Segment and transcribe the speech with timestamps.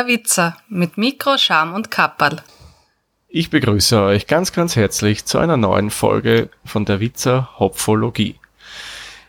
[0.00, 2.40] Der Witzer mit Mikro, Scham und Kapperl.
[3.28, 8.36] Ich begrüße euch ganz, ganz herzlich zu einer neuen Folge von der Witzer Hopfologie.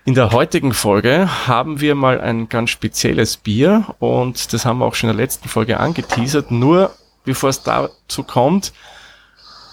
[0.06, 4.86] In der heutigen Folge haben wir mal ein ganz spezielles Bier und das haben wir
[4.86, 6.52] auch schon in der letzten Folge angeteasert.
[6.52, 6.96] Nur
[7.26, 8.72] bevor es dazu kommt,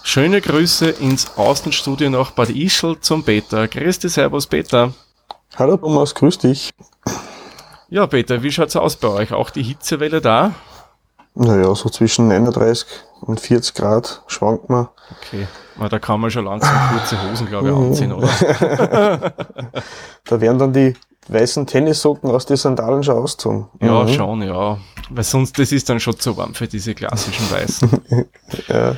[0.03, 3.69] schöne Grüße ins Außenstudio nach Bad Ischl zum Peter.
[3.69, 4.93] Grüß dich, Servus Peter.
[5.55, 6.71] Hallo Thomas, grüß dich.
[7.87, 9.31] Ja, Peter, wie schaut's aus bei euch?
[9.31, 10.55] Auch die Hitzewelle da?
[11.41, 12.85] Naja, so zwischen 39
[13.21, 14.89] und 40 Grad schwankt man.
[15.21, 17.81] Okay, Na, da kann man schon langsam kurze Hosen, glaube ich, Mhm.
[17.83, 18.27] anziehen, oder?
[20.25, 20.93] Da werden dann die
[21.29, 23.67] weißen Tennissocken aus den Sandalen schon ausgezogen.
[23.81, 24.09] Ja, Mhm.
[24.09, 24.77] schon, ja.
[25.11, 27.89] Weil sonst, das ist dann schon zu warm für diese klassischen Weißen.
[28.67, 28.95] Ja.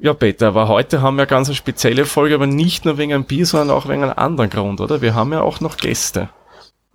[0.00, 3.24] Ja, Peter, aber heute haben wir ganz eine spezielle Folge, aber nicht nur wegen einem
[3.24, 5.00] Bier, sondern auch wegen einem anderen Grund, oder?
[5.00, 6.28] Wir haben ja auch noch Gäste.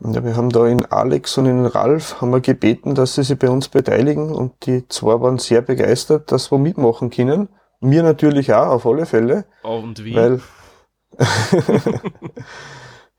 [0.02, 3.38] Ja, wir haben da in Alex und in Ralf haben wir gebeten, dass sie sich
[3.38, 7.50] bei uns beteiligen und die zwei waren sehr begeistert, dass wir mitmachen können.
[7.82, 10.16] Mir natürlich auch, auf alle Fälle, Und wie?
[10.16, 10.42] weil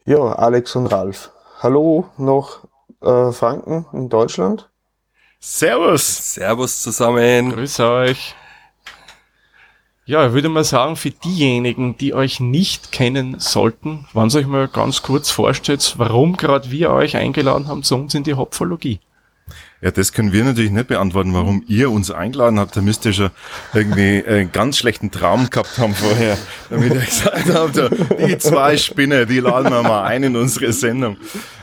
[0.04, 1.32] ja, Alex und Ralf.
[1.60, 2.64] Hallo nach
[3.02, 4.70] äh, Franken in Deutschland.
[5.38, 6.34] Servus.
[6.34, 7.52] Servus zusammen.
[7.52, 8.34] Grüß euch.
[10.10, 14.66] Ja, ich würde mal sagen, für diejenigen, die euch nicht kennen sollten, ihr euch mal
[14.66, 18.98] ganz kurz vorstellt, warum gerade wir euch eingeladen haben zu uns in die Hopfologie.
[19.80, 22.76] Ja, das können wir natürlich nicht beantworten, warum ihr uns eingeladen habt.
[22.76, 23.30] Da müsst ihr schon
[23.72, 26.36] irgendwie einen ganz schlechten Traum gehabt haben vorher,
[26.70, 27.78] damit ihr gesagt habt,
[28.18, 31.18] die zwei Spinner, die laden wir mal ein in unsere Sendung.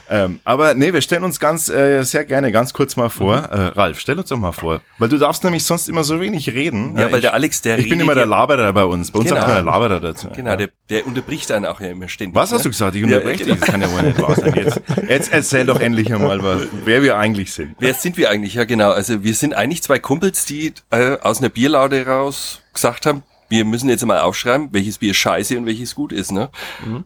[0.10, 3.36] Ähm, aber nee, wir stellen uns ganz äh, sehr gerne ganz kurz mal vor.
[3.38, 4.82] Äh, Ralf, stell uns doch mal vor.
[4.98, 6.98] Weil du darfst nämlich sonst immer so wenig reden.
[6.98, 9.12] Ja, weil ich, der Alex, der Ich bin immer der ja- Laberer bei uns.
[9.12, 9.42] Bei uns Genau.
[9.42, 10.30] sagt man der Laberer dazu.
[10.36, 12.36] Genau, der, der unterbricht einen auch ja immer ständig.
[12.36, 12.64] Was hast ne?
[12.64, 12.96] du gesagt?
[12.96, 13.54] Ich Ja, unterbreche dich.
[13.54, 13.60] genau.
[13.60, 14.54] Das kann ja wohl nicht wahr sein.
[14.56, 17.76] Jetzt, jetzt erzähl doch endlich einmal, was, wer wir eigentlich sind.
[17.80, 18.54] Wer sind wir eigentlich?
[18.54, 18.92] Ja, genau.
[18.92, 23.66] Also wir sind eigentlich zwei Kumpels, die äh, aus einer Bierlaude raus gesagt haben, wir
[23.66, 26.32] müssen jetzt mal aufschreiben, welches Bier scheiße und welches gut ist.
[26.32, 26.50] Ne?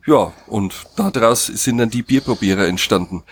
[0.07, 3.23] Ja, und daraus sind dann die Bierprobierer entstanden.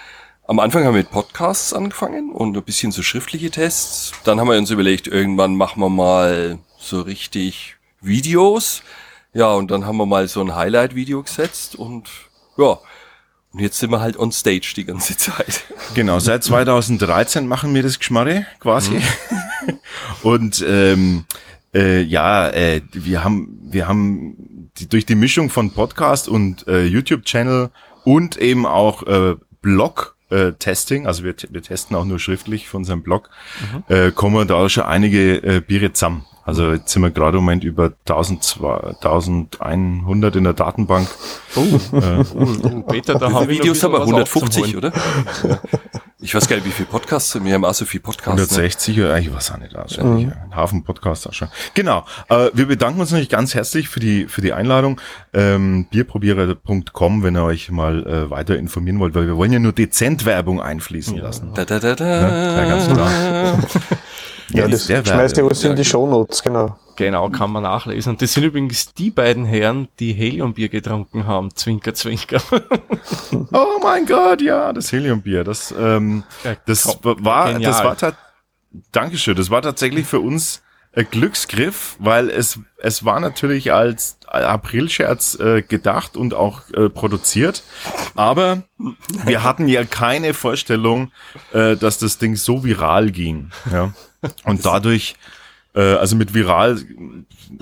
[0.47, 4.13] Am Anfang haben wir mit Podcasts angefangen und ein bisschen so schriftliche Tests.
[4.23, 8.81] Dann haben wir uns überlegt, irgendwann machen wir mal so richtig Videos.
[9.33, 12.09] Ja, und dann haben wir mal so ein Highlight-Video gesetzt und
[12.57, 12.79] ja,
[13.51, 15.63] und jetzt sind wir halt on stage die ganze Zeit.
[15.95, 19.01] Genau, seit 2013 machen wir das Geschmarre quasi.
[20.21, 21.25] Und ähm,
[21.73, 26.85] äh, ja, äh, wir haben wir haben die, durch die Mischung von Podcast und äh,
[26.85, 27.69] YouTube-Channel
[28.03, 30.15] und eben auch äh, Blog.
[30.31, 33.31] Äh, Testing, also wir, wir testen auch nur schriftlich von unserem Blog,
[33.87, 36.23] äh, kommen da schon einige äh, Biere zusammen.
[36.45, 41.07] Also jetzt sind wir gerade im Moment über 1200, 1100 in der Datenbank.
[41.55, 44.75] Oh, oh, Peter, da haben Videos haben wir bisschen was 150, aufzuholen.
[44.75, 45.61] oder?
[46.21, 47.41] Ich weiß gar nicht, wie viele Podcasts.
[47.41, 48.35] Wir haben auch so viele Podcasts.
[48.35, 48.41] Ne?
[48.41, 50.27] 160 oder ich weiß auch nicht auswendig.
[50.35, 51.47] Ein Hafen Podcast auch schon.
[51.75, 52.03] Genau.
[52.27, 54.99] Äh, wir bedanken uns natürlich ganz herzlich für die für die Einladung.
[55.31, 59.71] Ähm, Bierprobierer.com, wenn ihr euch mal äh, weiter informieren wollt, weil wir wollen ja nur
[59.71, 61.53] dezent Werbung einfließen lassen.
[61.55, 62.57] Da, da, da, da.
[62.57, 63.59] Ja, ganz klar.
[64.51, 66.77] Ja, das schmeißt ihr alles in die Shownotes, genau.
[66.95, 68.11] Genau, kann man nachlesen.
[68.11, 71.55] Und das sind übrigens die beiden Herren, die Heliumbier getrunken haben.
[71.55, 72.41] Zwinker, zwinker.
[73.53, 75.43] Oh mein Gott, ja, das Heliumbier.
[75.43, 76.23] Das, ähm,
[76.65, 77.71] das war, Genial.
[77.71, 78.13] das war
[78.91, 79.35] Dankeschön.
[79.35, 80.61] Das war tatsächlich für uns
[80.93, 87.63] ein Glücksgriff, weil es, es war natürlich als Aprilscherz äh, gedacht und auch äh, produziert.
[88.15, 88.63] Aber
[89.25, 91.11] wir hatten ja keine Vorstellung,
[91.53, 93.51] äh, dass das Ding so viral ging.
[93.71, 93.93] Ja.
[94.45, 95.15] Und dadurch,
[95.75, 96.79] äh, also mit viral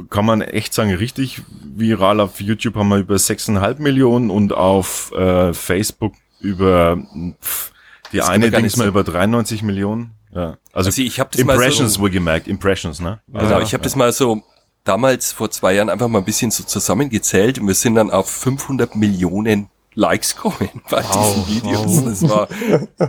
[0.10, 2.20] kann man echt sagen, richtig viral.
[2.20, 6.98] Auf YouTube haben wir über 6,5 Millionen und auf äh, Facebook über
[7.42, 7.72] pff,
[8.12, 10.12] die Das eine Ding ist mal so- über 93 Millionen.
[10.34, 10.58] Ja.
[10.74, 13.20] Also, Also ich hab das mal so- Impressions wohlgemerkt, Impressions, ne?
[13.28, 14.44] Genau, ich habe das mal so
[14.84, 18.30] damals vor zwei Jahren einfach mal ein bisschen so zusammengezählt und wir sind dann auf
[18.30, 22.06] 500 Millionen Likes kommen bei diesen Videos.
[22.06, 22.48] Das war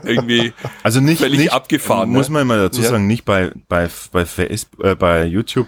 [0.05, 2.35] irgendwie Also nicht, völlig nicht abgefahren, Muss ne?
[2.35, 2.89] man mal dazu Ja.
[2.89, 5.67] sagen, nicht bei bei bei Facebook, äh, bei YouTube.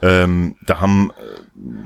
[0.00, 1.12] Ähm, da haben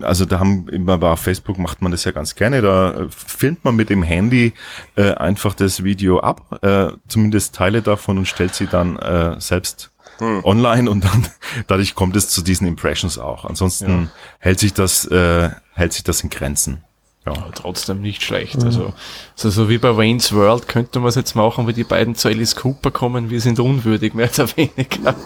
[0.01, 2.63] äh, also da haben immer bei Facebook macht man das ja ganz gerne.
[2.63, 4.55] Da äh, filmt man mit dem Handy
[4.95, 9.91] äh, einfach das Video ab, äh, zumindest Teile davon und stellt sie dann äh, selbst
[10.19, 10.43] Hm.
[10.45, 11.27] online und dann
[11.67, 13.45] dadurch kommt es zu diesen Impressions auch.
[13.45, 16.83] Ansonsten hält sich das äh, hält sich das in Grenzen.
[17.27, 17.33] Ja.
[17.33, 18.63] Aber trotzdem nicht schlecht.
[18.65, 18.93] Also,
[19.35, 22.29] so, so wie bei Wayne's World könnte man es jetzt machen, wie die beiden zu
[22.29, 25.15] Alice Cooper kommen, wir sind unwürdig, mehr oder weniger.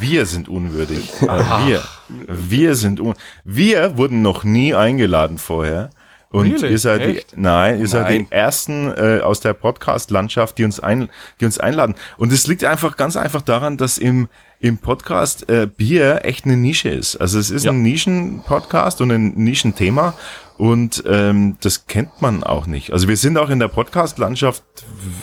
[0.00, 1.12] Wir sind unwürdig.
[1.20, 1.80] Wir.
[2.26, 3.14] Wir sind un
[3.44, 5.90] Wir wurden noch nie eingeladen vorher.
[6.32, 6.70] Und Really?
[6.72, 7.36] ihr seid die, Echt?
[7.36, 11.08] nein, ihr seid die ersten äh, aus der Podcast-Landschaft, die uns ein,
[11.40, 11.94] die uns einladen.
[12.16, 16.56] Und es liegt einfach ganz einfach daran, dass im im Podcast äh, Bier echt eine
[16.56, 17.16] Nische ist.
[17.16, 17.72] Also es ist Ja.
[17.72, 20.14] ein Nischen-Podcast und ein Nischenthema
[20.56, 22.92] und ähm, das kennt man auch nicht.
[22.92, 24.62] Also wir sind auch in der Podcast-Landschaft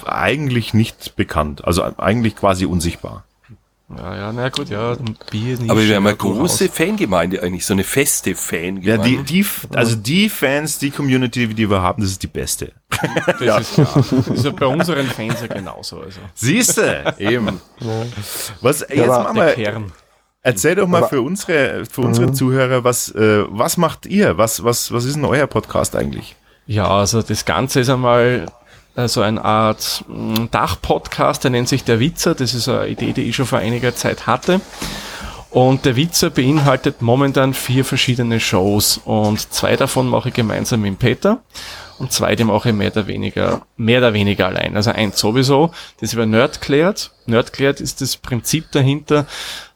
[0.06, 1.64] eigentlich nicht bekannt.
[1.64, 3.24] Also eigentlich quasi unsichtbar.
[3.98, 4.96] Ja, ja, na gut, ja,
[5.32, 5.70] Bier nicht.
[5.72, 9.24] Aber wir haben eine große Fangemeinde eigentlich, so eine feste Ja, Fangemeinde.
[9.24, 9.46] die, die,
[9.76, 12.72] also die Fans, die Community, die wir haben, das ist die beste.
[13.40, 13.94] Das ist klar.
[13.96, 16.02] Das ist ja bei unseren Fans ja genauso.
[16.02, 16.20] Also.
[16.36, 17.60] Siehste, eben.
[18.62, 19.92] Was, jetzt machen wir, Kern.
[20.44, 24.38] erzähl doch mal Aber- für unsere, für unsere Zuhörer, was, äh, was macht ihr?
[24.38, 26.36] Was, was, was ist denn euer Podcast eigentlich?
[26.68, 28.46] Ja, also das Ganze ist einmal
[28.96, 32.36] äh, so eine Art mh, Dachpodcast, der nennt sich Der Witzer.
[32.36, 34.62] Das ist eine Idee, die ich schon vor einiger Zeit hatte.
[35.50, 41.00] Und der Witzer beinhaltet momentan vier verschiedene Shows und zwei davon mache ich gemeinsam mit
[41.00, 41.40] Peter
[41.98, 44.76] und zwei, die mache ich mehr oder weniger, mehr oder weniger allein.
[44.76, 47.12] Also eins sowieso, das über Nerdklärt.
[47.26, 49.26] Nerdklärt ist das Prinzip dahinter,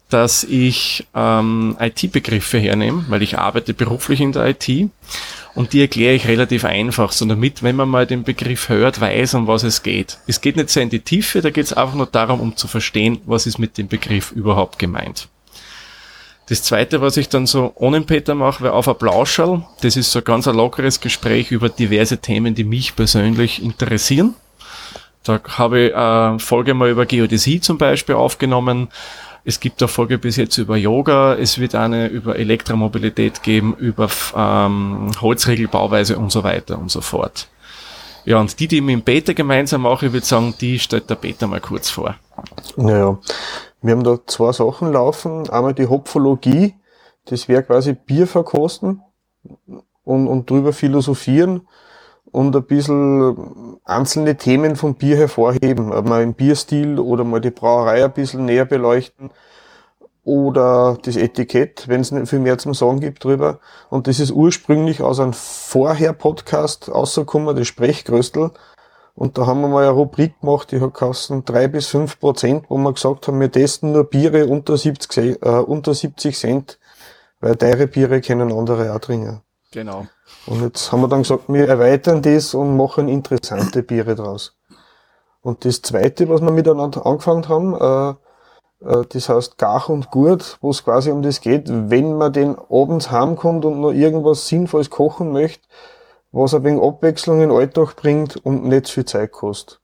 [0.10, 4.90] dass ich ähm, IT-Begriffe hernehme, weil ich arbeite beruflich in der IT
[5.56, 9.36] und die erkläre ich relativ einfach, so damit, wenn man mal den Begriff hört, weiß,
[9.36, 10.18] um was es geht.
[10.26, 12.68] Es geht nicht sehr in die Tiefe, da geht es einfach nur darum, um zu
[12.68, 15.28] verstehen, was ist mit dem Begriff überhaupt gemeint.
[16.50, 19.66] Das zweite, was ich dann so ohne Peter mache, wäre auf ein Plauscherl.
[19.82, 24.36] Das ist so ein ganz lockeres Gespräch über diverse Themen, die mich persönlich interessieren.
[25.24, 28.90] Da habe ich äh, Folge mal über Geodäsie zum Beispiel aufgenommen.
[29.46, 31.36] Es gibt eine Folge bis jetzt über Yoga.
[31.36, 37.48] Es wird eine über Elektromobilität geben, über ähm, Holzregelbauweise und so weiter und so fort.
[38.26, 41.10] Ja, und die, die ich mit dem Peter gemeinsam mache, ich würde sagen, die stellt
[41.10, 42.16] der Peter mal kurz vor.
[42.78, 43.20] Naja,
[43.82, 45.50] wir haben da zwei Sachen laufen.
[45.50, 46.76] Einmal die Hopfologie,
[47.26, 49.02] das wäre quasi Bier verkosten
[50.06, 51.68] und, und drüber philosophieren
[52.34, 55.88] und ein bisschen einzelne Themen vom Bier hervorheben.
[55.88, 59.30] Mal im Bierstil oder mal die Brauerei ein bisschen näher beleuchten
[60.26, 63.60] oder das Etikett, wenn es nicht viel mehr zum Sagen gibt drüber.
[63.90, 68.52] Und das ist ursprünglich aus einem Vorher-Podcast rausgekommen, das Sprechgröstel.
[69.16, 72.66] Und da haben wir mal eine Rubrik gemacht, die hat kosten drei bis fünf Prozent,
[72.70, 76.80] wo wir gesagt haben, wir testen nur Biere unter 70, Se- äh, unter 70 Cent,
[77.40, 79.42] weil teure Biere können andere auch trinken.
[79.74, 80.08] Genau.
[80.46, 84.56] Und jetzt haben wir dann gesagt, wir erweitern das und machen interessante Biere draus.
[85.42, 90.58] Und das zweite, was wir miteinander angefangen haben, äh, äh, das heißt Gach und Gurt,
[90.62, 94.90] wo es quasi um das geht, wenn man den abends heimkommt und noch irgendwas Sinnvolles
[94.90, 95.68] kochen möchte,
[96.32, 99.80] was ein wenig Abwechslung in den Alltag bringt und nicht zu viel Zeit kostet.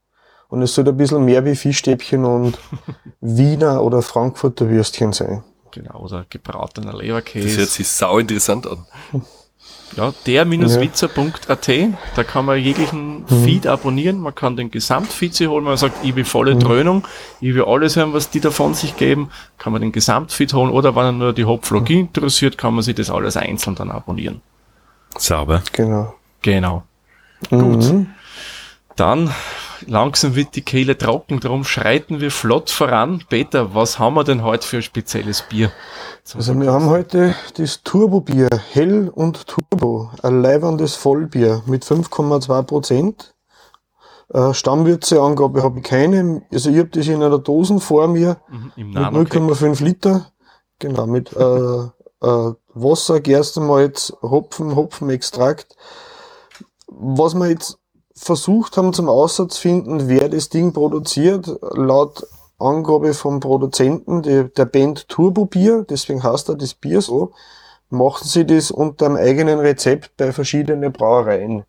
[0.49, 2.57] Und es soll ein bisschen mehr wie Fischstäbchen und
[3.21, 5.43] Wiener oder Frankfurter Würstchen sein.
[5.71, 7.59] Genau, oder gebratener Das Leberkäse.
[7.59, 8.85] hört sich sau interessant an.
[9.95, 11.69] Ja, der-witzer.at,
[12.15, 16.15] da kann man jeglichen Feed abonnieren, man kann den Gesamtfeed sich holen, man sagt, ich
[16.15, 17.07] will volle Dröhnung,
[17.41, 20.69] ich will alles hören, was die da von sich geben, kann man den Gesamtfeed holen
[20.71, 24.41] oder wenn er nur die Hopflogie interessiert, kann man sich das alles einzeln dann abonnieren.
[25.17, 25.63] Sauber.
[25.71, 26.13] Genau.
[26.41, 26.83] Genau.
[27.49, 27.93] Gut.
[28.95, 29.33] Dann
[29.87, 33.23] langsam wird die Kehle trocken, darum schreiten wir flott voran.
[33.29, 35.71] Peter, was haben wir denn heute für ein spezielles Bier?
[36.35, 43.33] Also wir haben heute das Turbo-Bier, Hell und Turbo, ein leibendes Vollbier mit 5,2 Prozent.
[44.31, 48.71] Äh, Stammwürzeangabe habe ich keine, also ich habe das in einer Dosen vor mir Mhm,
[48.75, 50.31] mit Nano 0,5 Liter,
[50.77, 51.39] genau, mit äh,
[52.21, 55.75] äh, Wasser, Gerstenmalz, Hopfen, Hopfenextrakt.
[56.87, 57.78] Was wir jetzt
[58.19, 62.27] versucht haben zum Aussatz finden, wer das Ding produziert, laut
[62.59, 67.31] Angabe vom Produzenten die, der Band Turbo Bier, deswegen heißt er das Bier so,
[67.89, 71.63] machen sie das unter einem eigenen Rezept bei verschiedenen Brauereien.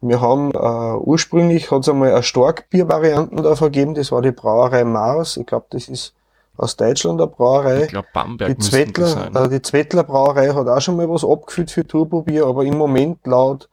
[0.00, 4.84] Wir haben äh, ursprünglich hat es einmal eine Starkbier-Varianten da vergeben, das war die Brauerei
[4.84, 6.14] Mars, ich glaube das ist
[6.56, 7.84] aus Deutschland eine Brauerei.
[7.84, 9.36] Ich glaube, Bamberg Die Zwettler, sein.
[9.36, 13.26] äh, die Zwettler Brauerei hat auch schon mal was abgefüllt für Turbobier, aber im Moment
[13.26, 13.68] laut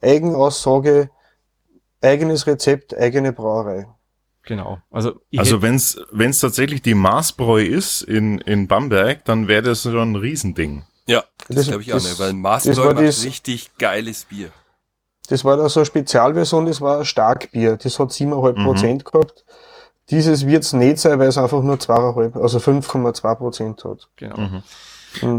[0.00, 1.10] Eigenaussage
[2.02, 3.86] eigenes Rezept, eigene Brauerei.
[4.42, 4.78] Genau.
[4.90, 10.12] Also, Also wenn's wenn's tatsächlich die Maßbräu ist in, in Bamberg, dann wäre das schon
[10.12, 10.84] ein Riesending.
[11.06, 13.70] Ja, das, Das- glaube ich auch das- nicht, weil das Maßbräu war macht das- richtig
[13.78, 14.50] geiles Bier.
[15.28, 19.44] Das war da so eine Spezialversion, das war ein Starkbier, das hat 7,5 Prozent gehabt.
[20.10, 24.08] Dieses wird's nicht sein, weil es einfach nur 2,5, also 5,2 Prozent hat.
[24.14, 24.36] Genau.
[24.38, 24.62] Mhm.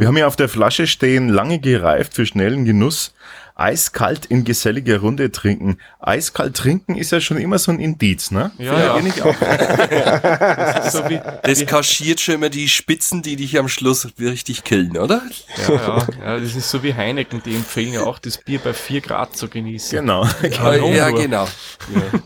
[0.02, 3.14] Wir haben ja auf der Flasche stehen, lange gereift für schnellen Genuss,
[3.58, 5.78] eiskalt in geselliger Runde trinken.
[6.00, 8.52] Eiskalt trinken ist ja schon immer so ein Indiz, ne?
[8.60, 9.34] Ja, Findet ja.
[10.78, 14.98] Das so wie, Das kaschiert schon immer die Spitzen, die dich am Schluss richtig killen,
[14.98, 15.22] oder?
[15.68, 18.74] ja, ja, ja, das ist so wie Heineken, die empfehlen ja auch, das Bier bei
[18.74, 19.98] 4 Grad zu genießen.
[19.98, 20.28] Genau.
[20.62, 21.22] Warum ja, nur?
[21.22, 21.48] genau.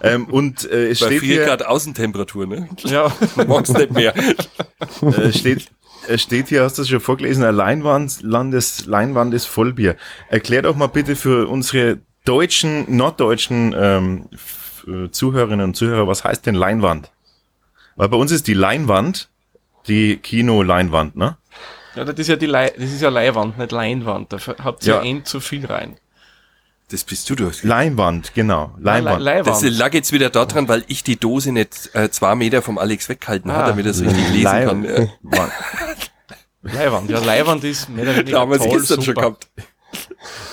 [0.04, 2.68] ähm, und äh, es Bei steht 4 hier, Grad Außentemperatur, ne?
[2.84, 3.12] Ja,
[3.48, 4.14] Magst nicht mehr.
[4.16, 5.70] äh, steht,
[6.12, 9.96] es steht hier, hast du das schon vorgelesen, eine Leinwand, Landes, Leinwand ist Vollbier.
[10.30, 14.30] Erklär doch mal bitte für unsere deutschen, norddeutschen ähm,
[14.88, 17.12] äh, Zuhörerinnen und Zuhörer, was heißt denn Leinwand?
[17.96, 19.30] Weil bei uns ist die Leinwand
[19.88, 21.38] die Kino-Leinwand, ne?
[21.96, 24.32] ja, das ist ja die Lei das ist ja Leihwand, nicht Leinwand.
[24.32, 25.02] Da habt ihr Ja.
[25.02, 25.10] ja.
[25.10, 25.98] end zu viel rein.
[26.92, 27.64] Das bist du durch.
[27.64, 28.74] Leinwand, genau.
[28.80, 29.22] Leinwand.
[29.22, 29.78] Le Das Leihwand.
[29.78, 33.50] lag jetzt wieder daran, weil ich die Dose nicht äh, zwei Meter vom Alex weggehalten
[33.50, 33.54] Ah.
[33.56, 34.84] habe, damit er es richtig lesen Leih- kann.
[34.84, 35.08] Ja.
[35.22, 35.52] Wand.
[36.64, 37.10] Leihwand.
[37.10, 39.06] Ja, Leihwand ist mehr oder weniger Da haben wir es toll, gestern super.
[39.06, 39.48] schon gehabt.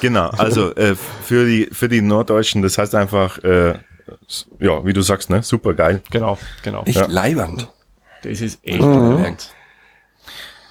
[0.00, 3.74] Genau, also äh, für die für die Norddeutschen, das heißt einfach, äh,
[4.58, 6.02] ja, wie du sagst, ne, super geil.
[6.10, 6.82] Genau, genau.
[6.84, 7.68] Nicht Leihwand.
[8.22, 9.14] Das ist echt Mhm.
[9.16, 9.50] brillant.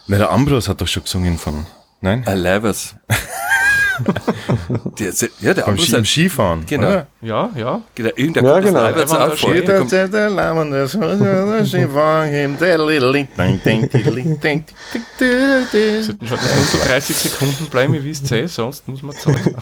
[0.07, 1.65] Na, der Ambros hat doch schon gesungen von,
[2.01, 2.23] nein?
[2.25, 2.95] Love us.
[4.99, 6.65] der, ja, der Beim Ski, Skifahren.
[6.67, 6.87] Genau.
[6.87, 7.07] oder?
[7.21, 7.81] Ja, ja.
[7.95, 8.81] genau, irgendein Ja, kommt das genau.
[8.83, 9.53] Leihwand auch vor.
[9.77, 10.29] kommt- Der- der der
[15.73, 16.03] ding.
[16.03, 19.55] Sollten schon das nur so 30 Sekunden bleiben, ihr wisst eh, sonst muss man zahlen.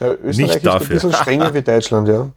[0.00, 0.86] Ja, Österreich Nicht ist dafür.
[0.86, 2.30] ein bisschen strenger wie Deutschland, ja.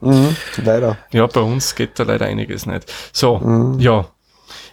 [0.00, 0.96] Mhm, leider.
[1.12, 2.92] Ja, bei uns geht da leider einiges nicht.
[3.12, 4.06] So, ja.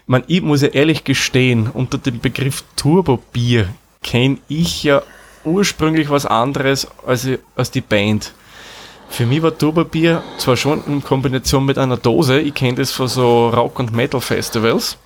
[0.08, 3.68] Man, ich muss ja ehrlich gestehen, unter dem Begriff Turbo-Bier
[4.04, 5.02] kenne ich ja
[5.44, 8.34] ursprünglich was anderes als, als die Band.
[9.10, 13.08] Für mich war Turbo-Bier zwar schon in Kombination mit einer Dose, ich kenne das von
[13.08, 14.98] so Rock- und Metal-Festivals,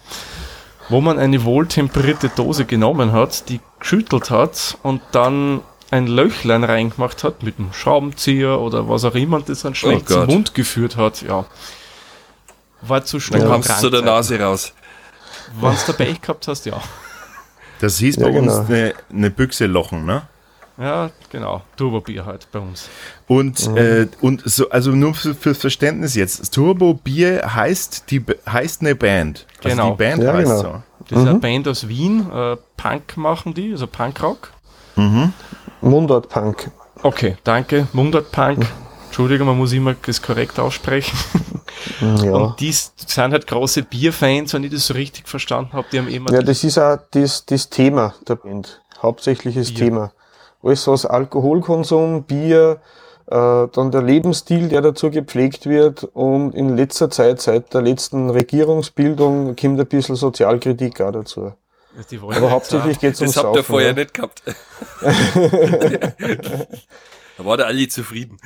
[0.89, 7.24] wo man eine wohltemperierte Dose genommen hat, die geschüttelt hat und dann ein Löchlein reingemacht
[7.24, 10.29] hat mit einem Schraubenzieher oder was auch immer und das dann schlecht zum Gott.
[10.29, 11.46] Mund geführt hat, ja.
[12.82, 13.46] War zu Dann schnell.
[13.48, 14.74] kommst du zu der Nase raus.
[15.60, 16.79] Wenn du dabei gehabt hast, ja.
[17.82, 18.65] Das hieß Ja, bei uns genau.
[18.68, 20.24] eine, eine Büchse Lochen, ne?
[20.77, 21.62] Ja, genau.
[21.75, 22.89] Turbo-Bier halt bei uns.
[23.27, 26.53] Und, äh, und so, also nur für, fürs Verständnis jetzt.
[26.53, 29.46] Turbo Bier heißt die, heißt eine Band.
[29.63, 29.91] Also Genau.
[29.91, 30.62] die Band Ja, heißt genau.
[30.62, 30.84] so.
[31.10, 34.51] Das ist eine Band aus Wien, äh, Punk machen die, also Punkrock.
[35.82, 36.72] Mundart-Punk.
[37.03, 37.88] Okay, danke.
[37.94, 38.65] Mundart Punk.
[39.08, 41.18] Entschuldigung, man muss immer das korrekt aussprechen.
[42.01, 42.34] Ja.
[42.34, 45.88] Und die sind halt große Bierfans, wenn ich das so richtig verstanden habe.
[45.91, 48.82] Die haben immer ja, das ist auch das, das Thema der Band.
[49.01, 49.77] Hauptsächliches Bier.
[49.77, 50.12] Thema.
[50.63, 52.82] Alles was Alkoholkonsum, Bier,
[53.27, 58.29] äh, dann der Lebensstil, der dazu gepflegt wird und in letzter Zeit, seit der letzten
[58.29, 61.53] Regierungsbildung, kommt ein bisschen Sozialkritik auch dazu.
[62.10, 63.94] die wollen Aber hauptsächlich geht es ums Das habt ihr vorher ja.
[63.96, 64.41] nicht gehabt.
[67.38, 68.38] da war der Ali zufrieden.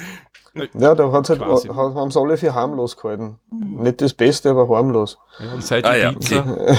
[0.73, 3.39] Ja, da hat's halt, haben sie alle für harmlos gehalten.
[3.51, 5.17] Nicht das Beste, aber harmlos.
[5.39, 6.39] auch- Und seit Ah ja, Ibiza.
[6.41, 6.77] okay.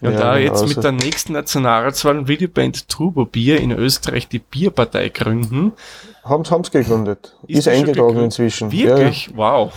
[0.00, 3.70] Und Ja, da genau jetzt mit der nächsten Nationalratswahl will die Band Turbo Bier in
[3.70, 5.72] Österreich die Bierpartei gründen.
[6.24, 7.36] Haben sie gegründet.
[7.46, 8.24] Ist Ist, eingetragen gegründet?
[8.24, 8.72] inzwischen.
[8.72, 9.30] Wirklich?
[9.36, 9.72] Wow.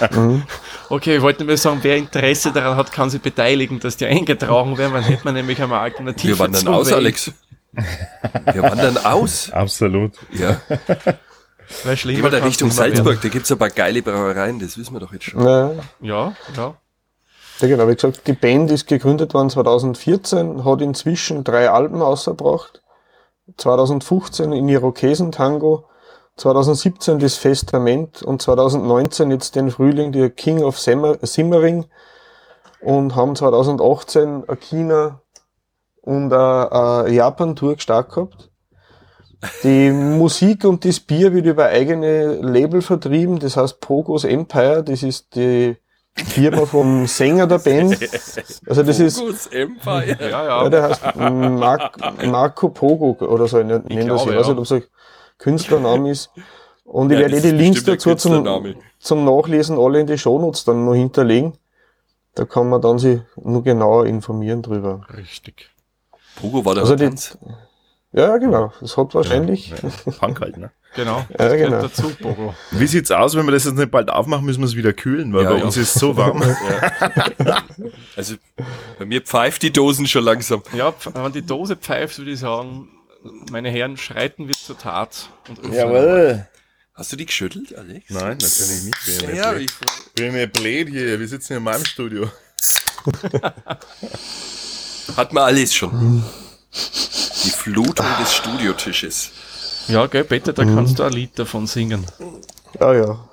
[0.90, 4.76] Okay, ich wollte nur sagen, wer Interesse daran hat, kann sich beteiligen, dass die eingetragen
[4.78, 4.92] werden.
[4.94, 6.92] Dann hätte man nämlich einmal Alternative Wir wandern zum aus.
[6.92, 7.32] Alex.
[8.52, 9.50] Wir wandern aus.
[9.50, 10.12] Absolut.
[10.32, 10.60] Ja.
[10.68, 14.92] Weil Geh schlimmer mal da Richtung Salzburg, da gibt's ein paar geile Brauereien, das wissen
[14.94, 15.40] wir doch jetzt schon.
[15.40, 15.80] Ja, werden.
[16.00, 16.74] Ja, ja.
[17.60, 17.88] ja, genau.
[17.88, 22.82] Wie gesagt, die Band ist gegründet worden 2014, hat inzwischen drei Alben ausgebracht.
[23.56, 25.84] 2015 in Irokesentango,
[26.36, 31.86] 2017 das Festament und 2019 jetzt den Frühling die King of Simmer- Simmering
[32.80, 35.20] und haben 2018 eine China
[36.04, 38.50] und eine, eine Japan-Tour gestartet gehabt.
[39.62, 45.02] Die Musik und das Bier wird über eigene Label vertrieben, das heißt Pogos Empire, das
[45.02, 45.76] ist die
[46.16, 47.98] Firma vom Sänger der Band.
[48.66, 50.16] Also das ist, Focus Empire.
[50.20, 50.68] Ja, ja, ja.
[50.68, 54.06] der heißt Mark, Marco Pogo oder so, nennt er sich.
[54.06, 54.52] glaube, Ich weiß ja.
[54.52, 54.84] nicht, ob es ein
[55.38, 56.30] Künstlername ist.
[56.84, 60.18] Und ich Ja, werde eh das die Links dazu zum, zum Nachlesen alle in die
[60.18, 61.54] Shownotes dann noch hinterlegen.
[62.34, 65.06] Da kann man dann sich nur genauer informieren drüber.
[65.16, 65.73] Richtig.
[66.36, 67.38] Pogo war der Also Tanz.
[68.12, 68.72] Ja, ja, genau.
[68.80, 69.70] Das hat wahrscheinlich.
[69.70, 70.70] Ja, Punk halt, ne?
[70.94, 71.26] Genau.
[71.36, 71.82] Das Ja, gehört genau.
[71.82, 72.54] dazu, Bogo.
[72.70, 75.32] Wie sieht's aus, wenn wir das jetzt nicht bald aufmachen, müssen wir es wieder kühlen,
[75.32, 75.64] weil Ja, bei ja.
[75.64, 76.40] uns ist es so warm.
[78.16, 78.36] Also
[79.00, 80.62] bei mir pfeift die Dosen schon langsam.
[80.72, 82.88] Ja, wenn die Dose pfeift, würde ich sagen,
[83.50, 85.28] meine Herren, schreiten wir zur Tat.
[85.48, 86.46] Und öffnen.
[86.94, 88.10] Hast du die geschüttelt, Alex?
[88.10, 89.26] Nein, natürlich nicht.
[89.26, 89.72] Bin Ja, ja, ich,
[90.14, 91.18] bin ja blöd hier.
[91.18, 92.30] Wir sitzen in meinem Studio.
[95.16, 96.24] Hat man alles schon.
[97.44, 99.30] Die Flutung des Studiotisches.
[99.88, 102.06] Ja, gell, Peter, da kannst du ein Lied davon singen.
[102.80, 103.28] Ja, ja.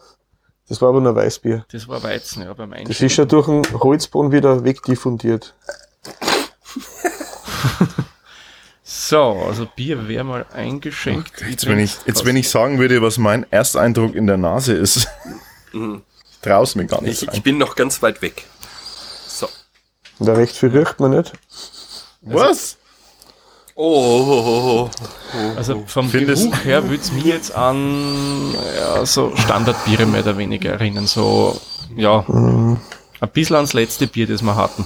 [0.68, 1.66] Das war aber nur Weißbier.
[1.72, 3.06] Das war Weizen, ja, beim Das Einschenken.
[3.06, 5.54] ist ja durch den Holzboden wieder wegdiffundiert.
[8.84, 11.42] So, also Bier wäre mal eingeschenkt.
[11.50, 15.08] Jetzt, wenn ich, jetzt, wenn ich sagen würde, was mein Ersteindruck in der Nase ist,
[16.42, 18.46] traust mir gar nicht Ich, ich bin noch ganz weit weg.
[20.24, 21.34] Da recht viel riecht man nicht.
[22.22, 22.78] Was?
[23.76, 24.90] Oh, oh, oh,
[25.34, 25.58] oh.
[25.58, 30.38] Also vom Findest- Geruch her würde es mir jetzt an ja, so Standardbiere mehr oder
[30.38, 31.08] weniger erinnern.
[31.08, 31.60] So,
[31.96, 32.78] ja, ein
[33.34, 34.86] bisschen ans letzte Bier, das wir hatten.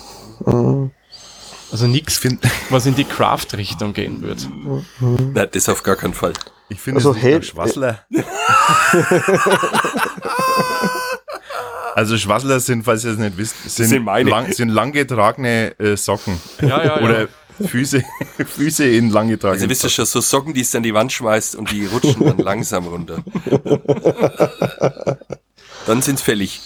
[1.72, 2.22] Also nichts,
[2.70, 4.44] was in die Craft-Richtung gehen würde.
[5.34, 6.34] Nein, das auf gar keinen Fall.
[6.70, 8.00] Ich finde Also es Hel- Schwassler.
[11.96, 14.30] Also Schwassler sind, falls ihr es nicht wisst, sind, sind meine.
[14.30, 16.42] lang, sind langgetragene äh, Socken.
[16.60, 17.02] Ja, ja, ja.
[17.02, 17.28] Oder
[17.66, 18.04] Füße,
[18.46, 20.06] Füße in langgetragenen Also wisst ihr Socken.
[20.12, 23.24] schon, so Socken, die es an die Wand schmeißt und die rutschen dann langsam runter.
[25.88, 26.60] Dann sind's fällig.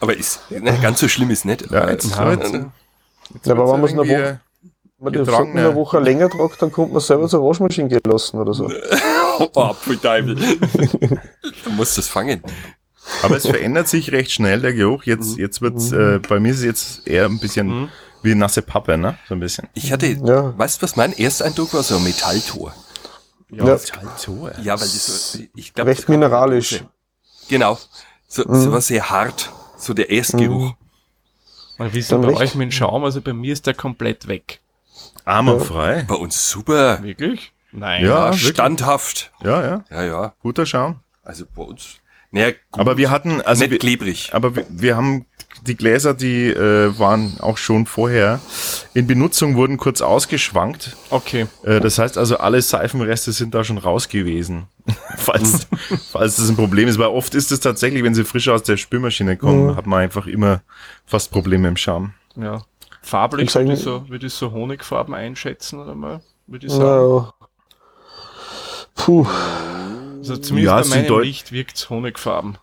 [0.00, 1.70] Aber ist, ne, ganz so schlimm ist nicht.
[1.70, 2.64] Ja, jetzt, Ja, jetzt, Äh,
[3.44, 4.40] Ja, aber wenn man es eine Woche,
[4.98, 5.74] wenn man die Socken eine ja.
[5.74, 8.70] Woche länger tragt, dann kommt man selber zur Waschmaschine gehen lassen oder so.
[9.54, 10.34] Oh, Apfelteufel.
[10.34, 12.42] du musst das fangen.
[13.22, 15.04] Aber es verändert sich recht schnell, der Geruch.
[15.04, 17.88] Jetzt, jetzt wird's, äh, bei mir ist es jetzt eher ein bisschen
[18.22, 19.18] wie nasse Pappe, ne?
[19.28, 19.68] So ein bisschen.
[19.74, 20.56] Ich hatte, Ja.
[20.56, 21.82] weißt du, was mein Ersteindruck war?
[21.82, 22.74] So ein Metalltor.
[23.50, 23.80] Ja, Halt
[24.16, 24.48] so.
[24.62, 25.90] Ja, weil das so, ich glaube.
[25.90, 26.84] recht mineralisch.
[27.48, 27.78] Genau.
[28.28, 29.50] So, so war sehr hart.
[29.76, 30.72] So der Erstgeruch.
[31.78, 32.40] Und wie ist denn bei recht.
[32.40, 33.04] euch mit dem Schaum?
[33.04, 34.60] Also bei mir ist der komplett weg.
[35.24, 36.04] Armerfrei.
[36.08, 37.02] Bei uns super.
[37.02, 37.52] Wirklich?
[37.72, 38.04] Nein.
[38.04, 39.32] Ja, Ja, standhaft.
[39.42, 39.84] Ja, ja.
[39.90, 40.34] Ja, ja.
[40.42, 41.00] Guter Schaum.
[41.24, 41.96] Also bei uns.
[42.32, 44.30] Naja, gut, Aber wir hatten, also nicht wir, klebrig.
[44.32, 45.26] aber wir, wir haben
[45.66, 48.40] die Gläser, die äh, waren auch schon vorher
[48.94, 50.96] in Benutzung, wurden kurz ausgeschwankt.
[51.10, 51.46] Okay.
[51.62, 54.66] Äh, das heißt also, alle Seifenreste sind da schon raus gewesen.
[55.16, 55.68] falls,
[56.10, 56.98] falls das ein Problem ist.
[56.98, 60.26] Weil oft ist es tatsächlich, wenn sie frisch aus der Spülmaschine kommen, hat man einfach
[60.26, 60.62] immer
[61.04, 62.14] fast Probleme im Schaum.
[62.34, 62.64] Ja.
[63.02, 67.26] Farblich würde ich, so, würde ich so Honigfarben einschätzen oder mal, würde ich sagen.
[67.26, 67.32] Ja.
[68.94, 69.26] Puh.
[70.22, 72.56] Also zumindest Ja, bei meinem deut- Licht wirkt's Honigfarben.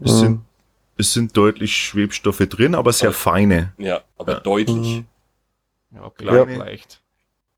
[0.00, 0.40] Es, sind,
[0.96, 3.72] es sind deutlich Schwebstoffe drin, aber sehr feine.
[3.78, 5.04] Ja, aber deutlich.
[5.94, 6.32] Ja, Ja.
[6.44, 7.02] leicht, leicht.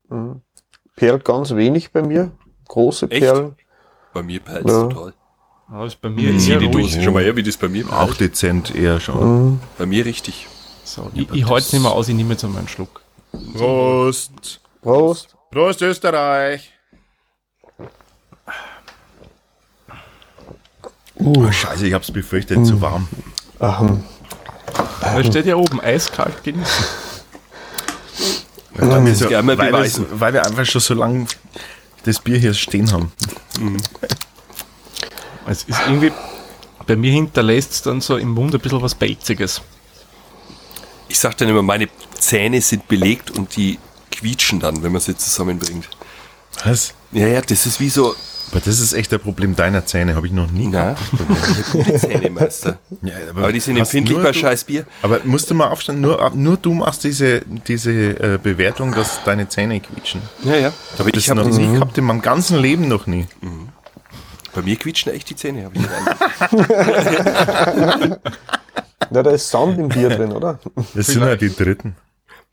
[0.09, 0.41] Mhm.
[0.95, 2.31] Perlt ganz wenig bei mir.
[2.67, 3.21] Große Echt?
[3.21, 3.55] Perlen.
[4.13, 4.83] Bei mir perlt Ja.
[4.87, 5.13] total.
[5.71, 6.91] Ja, ist bei mir Sieh eher die ruhig.
[6.91, 7.85] Dose schon mal her, wie das bei mir.
[7.91, 9.59] Auch dezent eher schon.
[9.77, 10.47] Bei mir richtig.
[10.83, 13.01] So, ich ich halte es nicht mehr aus, ich nehme jetzt einmal einen Schluck.
[13.57, 14.59] Prost!
[14.81, 15.35] Prost.
[15.51, 16.71] Prost Österreich!
[21.23, 23.07] Oh, scheiße, ich hab's befürchtet, zu warm.
[23.59, 24.03] Ähm,
[25.01, 26.85] Da steht ja oben, eiskalt genießen.
[28.75, 30.09] Dann das gerne mal weil, beweisen.
[30.09, 31.27] wir, weil wir einfach schon so lange
[32.05, 33.11] das Bier hier stehen haben.
[35.45, 36.11] Es ist irgendwie,
[36.87, 39.61] bei mir hinterlässt es dann so im Mund ein bisschen was Pelziges.
[41.07, 41.87] Ich sag dann immer, meine
[42.19, 43.77] Zähne sind belegt und die
[44.11, 45.87] quietschen dann, wenn man sie zusammenbringt.
[46.65, 46.93] Was?
[47.11, 48.15] Ja, ja, das ist wie so.
[48.53, 51.19] Aber das ist echt ein Problem deiner Zähne, habe ich noch nie Na, ich
[51.57, 52.77] hab gute Zähne, Meister.
[53.01, 54.85] Ja, Aber die sind empfindlich bei Scheißbier.
[55.01, 59.49] Aber musst du mal aufstehen, nur, nur du machst diese, diese äh, Bewertung, dass deine
[59.49, 60.21] Zähne quietschen.
[60.43, 60.71] Ja, ja.
[60.99, 63.25] Aber Das ich habe noch nie gehabt in meinem ganzen Leben noch nie.
[64.53, 65.81] Bei mir quietschen echt die Zähne, habe ich
[69.11, 70.59] ja, da ist Sand im Bier drin, oder?
[70.93, 71.95] Das sind ja die Dritten.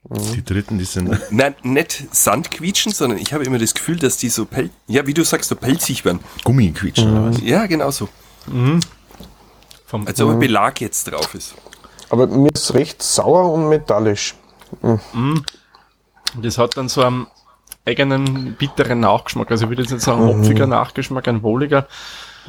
[0.04, 1.20] Die Dritten, die sind.
[1.30, 5.06] Nein, nicht Sand quietschen, sondern ich habe immer das Gefühl, dass die so pel ja,
[5.06, 6.20] wie du sagst, so pelzig werden.
[6.42, 7.40] Gummi quietschen oder was?
[7.42, 8.08] Ja, genau so.
[9.86, 11.54] Vom, Als ob ein Belag jetzt drauf ist.
[12.08, 14.34] Aber mir ist recht sauer und metallisch.
[16.40, 17.26] das hat dann so einen
[17.84, 19.50] eigenen bitteren Nachgeschmack.
[19.50, 21.86] Also ich würde jetzt nicht sagen hopfiger Nachgeschmack, ein wohliger,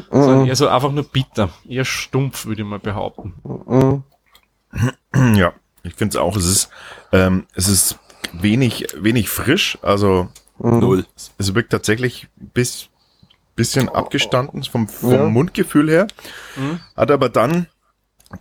[0.09, 1.49] sondern eher so einfach nur bitter.
[1.67, 4.03] Eher stumpf, würde ich mal behaupten.
[5.35, 6.35] Ja, ich finde es auch.
[6.35, 6.69] Es ist,
[7.11, 7.97] ähm, es ist
[8.33, 9.77] wenig, wenig frisch.
[9.81, 11.05] Also Null.
[11.37, 12.87] es wirkt tatsächlich bis
[13.55, 15.25] bisschen abgestanden vom, vom Ja.
[15.25, 16.07] Mundgefühl her.
[16.95, 17.67] Hat aber dann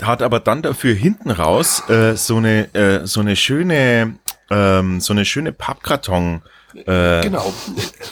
[0.03, 4.14] hat aber dann dafür hinten raus äh, so eine äh, so eine schöne
[4.51, 6.43] ähm, so eine schöne Pappkarton
[6.87, 7.53] äh, Genau.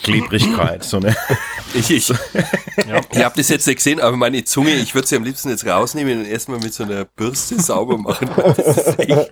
[0.03, 1.15] Klebrigkeit, so eine
[1.73, 2.09] Ich, ich,
[3.13, 5.65] Ihr habt das jetzt nicht gesehen, aber meine Zunge, ich würde sie am liebsten jetzt
[5.65, 8.29] rausnehmen und erstmal mit so einer Bürste sauber machen.
[8.57, 9.29] Das ist echt,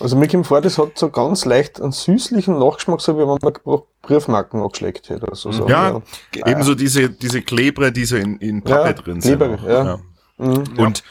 [0.00, 3.28] Also mir kommt vor, das hat so ganz leicht einen süßlichen Nachgeschmack, so wie wenn
[3.28, 5.22] man Br- Briefmarken angeschleckt hätte.
[5.26, 5.68] Oder so, so.
[5.68, 6.00] ja,
[6.46, 9.38] ebenso diese diese Klebre, die so in, in Pappe Ja, drin sind.
[9.38, 9.98] Kleber, auch, ja.
[10.38, 11.04] Und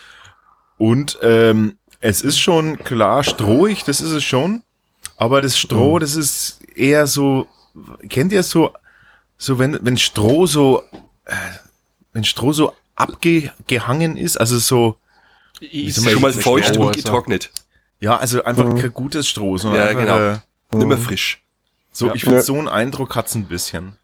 [0.77, 4.63] und ähm, Es ist schon klar strohig, das ist es schon.
[5.17, 7.47] Aber das Stroh, das ist eher so,
[8.09, 8.71] kennt ihr so,
[9.37, 10.83] so wenn, wenn Stroh so,
[11.25, 11.33] äh,
[12.13, 14.97] wenn Stroh so abgehangen ist, also so,
[15.59, 17.01] Ist Schon mal feucht Stroh, und also.
[17.03, 17.51] getrocknet.
[17.99, 20.17] ja, also einfach kein gutes Stroh, sondern Ja, einfach, genau.
[20.17, 20.39] äh,
[20.75, 21.43] Nimmer frisch.
[21.91, 22.15] so, Ja.
[22.15, 22.41] ich finde, Ja.
[22.43, 23.97] so einen Eindruck hat's ein bisschen.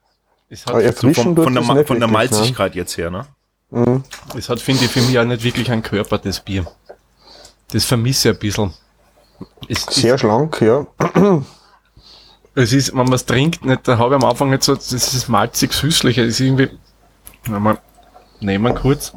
[0.50, 2.14] Es Aber hat, So tut von, der, von der ne?
[2.14, 3.26] Malzigkeit jetzt her, ne?
[4.38, 6.66] es hat, finde ich, für mich auch nicht wirklich einen Körper, das Bier.
[7.72, 8.74] Das vermisse ich ein bisschen.
[9.68, 10.88] Es, Sehr schlank, ja.
[12.56, 14.92] es ist, wenn man es trinkt, nicht, da habe ich am Anfang nicht so, das
[14.92, 16.70] ist malzig süßlich, es ist irgendwie,
[17.46, 17.78] wenn man,
[18.40, 19.14] nehmen wir kurz.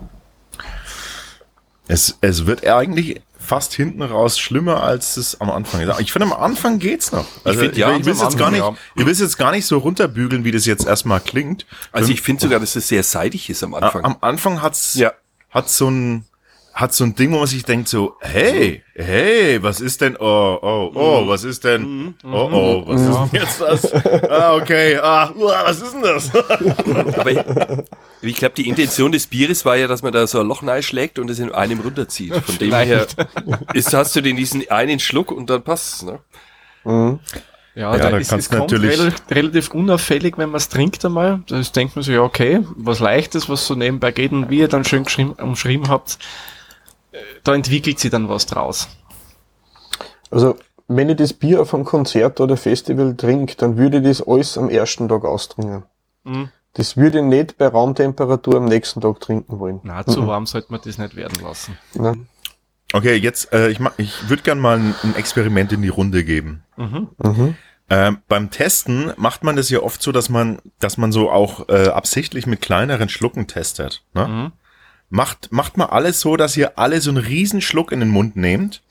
[1.89, 5.99] Es, es wird eigentlich fast hinten raus schlimmer, als es am Anfang ist.
[6.01, 7.27] Ich finde, am Anfang geht's noch.
[7.43, 9.51] Also, find, ja, ich will es jetzt gar nicht, Anfang, ich will es jetzt gar
[9.51, 11.67] nicht so runterbügeln, wie das jetzt erstmal klingt.
[11.91, 14.05] Also ich finde sogar, dass es sehr seidig ist am Anfang.
[14.05, 15.13] Am Anfang hat's, Ja.
[15.51, 16.27] hat so ein,
[16.73, 20.59] hat so ein Ding, wo man sich denkt so, hey, hey, was ist denn, oh,
[20.63, 23.93] oh, oh, was ist denn, oh, oh, was ist denn jetzt das?
[24.31, 26.35] Ah, okay, ah, was ist denn das?
[27.19, 27.39] Aber ich,
[28.23, 31.19] ich glaube, die Intention des Bieres war ja, dass man da so ein Loch schlägt
[31.19, 32.35] und es in einem runterzieht.
[32.37, 33.07] Von dem her
[33.75, 36.03] ist, hast du den diesen einen Schluck und dann passt's.
[36.05, 36.21] Ne?
[36.85, 37.19] Ja,
[37.75, 41.43] Ja, da ist, es kannst kommt natürlich- rel relativ unauffällig, wenn man es trinkt einmal.
[41.49, 44.69] Da denkt man sich, ja, okay, was Leichtes, was so nebenbei geht und wie ihr
[44.69, 46.19] dann schön geschrieben, umschrieben habt,
[47.45, 48.89] da entwickelt sich dann was draus.
[50.31, 50.57] Also,
[50.89, 54.59] wenn ich das Bier auf einem Konzert oder Festival trinke, dann würde ich das alles
[54.59, 55.85] am ersten Tag austrinken.
[56.25, 56.51] Mhm.
[56.75, 59.81] Das würde ich nicht bei Raumtemperatur am nächsten Tag trinken wollen.
[59.83, 61.77] Na, zu warm sollte man das nicht werden lassen.
[61.95, 62.27] Ne?
[62.93, 66.63] Okay, jetzt, äh, ich, ich würde gern mal ein, ein Experiment in die Runde geben.
[66.77, 67.09] Mhm.
[67.89, 71.69] Ähm, beim Testen macht man das ja oft so, dass man, dass man so auch
[71.69, 74.05] äh, absichtlich mit kleineren Schlucken testet.
[74.15, 74.29] Ne?
[74.29, 74.53] Mhm.
[75.11, 78.37] Macht, macht mal alles so, dass ihr alle so einen riesen Schluck in den Mund
[78.37, 78.83] nehmt.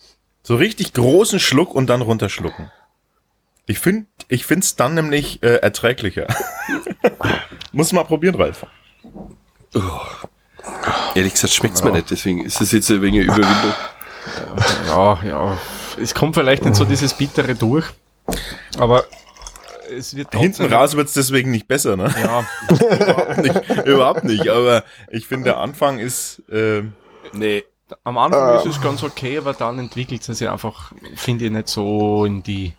[0.44, 2.72] So richtig großen Schluck und dann runterschlucken.
[3.66, 6.28] Ich finde, ich find's dann nämlich äh, erträglicher.
[7.72, 8.66] Muss mal probieren, Ralf.
[11.16, 13.74] Ehrlich gesagt schmeckt's mir nicht, deswegen ist es jetzt ein wenig eine Überwindung.
[14.88, 15.58] Ja, ja.
[16.02, 17.86] Es kommt vielleicht nicht so dieses Bittere durch,
[18.78, 19.06] aber
[19.89, 22.13] es wird Hinten raus wird's deswegen nicht besser, ne?
[22.21, 22.45] Ja,
[22.95, 24.49] überhaupt, nicht, überhaupt nicht.
[24.49, 26.84] Aber ich finde, der Anfang ist, äh,
[27.34, 27.63] Nee.
[28.04, 31.67] am Anfang ist es ganz okay, aber dann entwickelt es sich einfach, finde ich, nicht
[31.67, 32.73] so in die,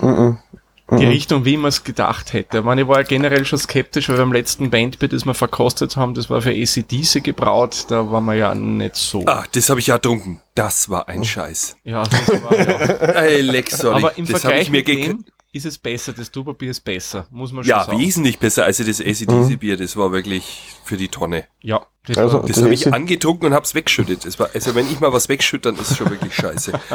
[0.00, 2.58] die Richtung, wie man es gedacht hätte.
[2.58, 5.96] Ich meine, ich war ja generell schon skeptisch, weil beim letzten Bandbier, das wir verkostet
[5.96, 9.24] haben, das war für ACDC gebraut, da war man ja nicht so.
[9.26, 10.40] Ah, das habe ich ja getrunken.
[10.54, 11.76] Das war ein Scheiß.
[11.84, 12.76] Ja, das war ja.
[13.20, 13.96] Ey, Lex, sorry.
[13.96, 15.24] Aber im das habe Vergleich ich mir mit dem
[15.56, 17.98] ist es besser, das Tuberbier ist besser, muss man schon Ja, sagen.
[17.98, 19.76] wesentlich besser als das ACDC-Bier.
[19.76, 21.44] Das war wirklich für die Tonne.
[21.62, 24.24] Ja, das Also- Das Das habe ich angetrunken und hab's weggeschüttet.
[24.24, 26.72] Es war, also wenn ich mal was wegschütte, dann ist es schon wirklich scheiße.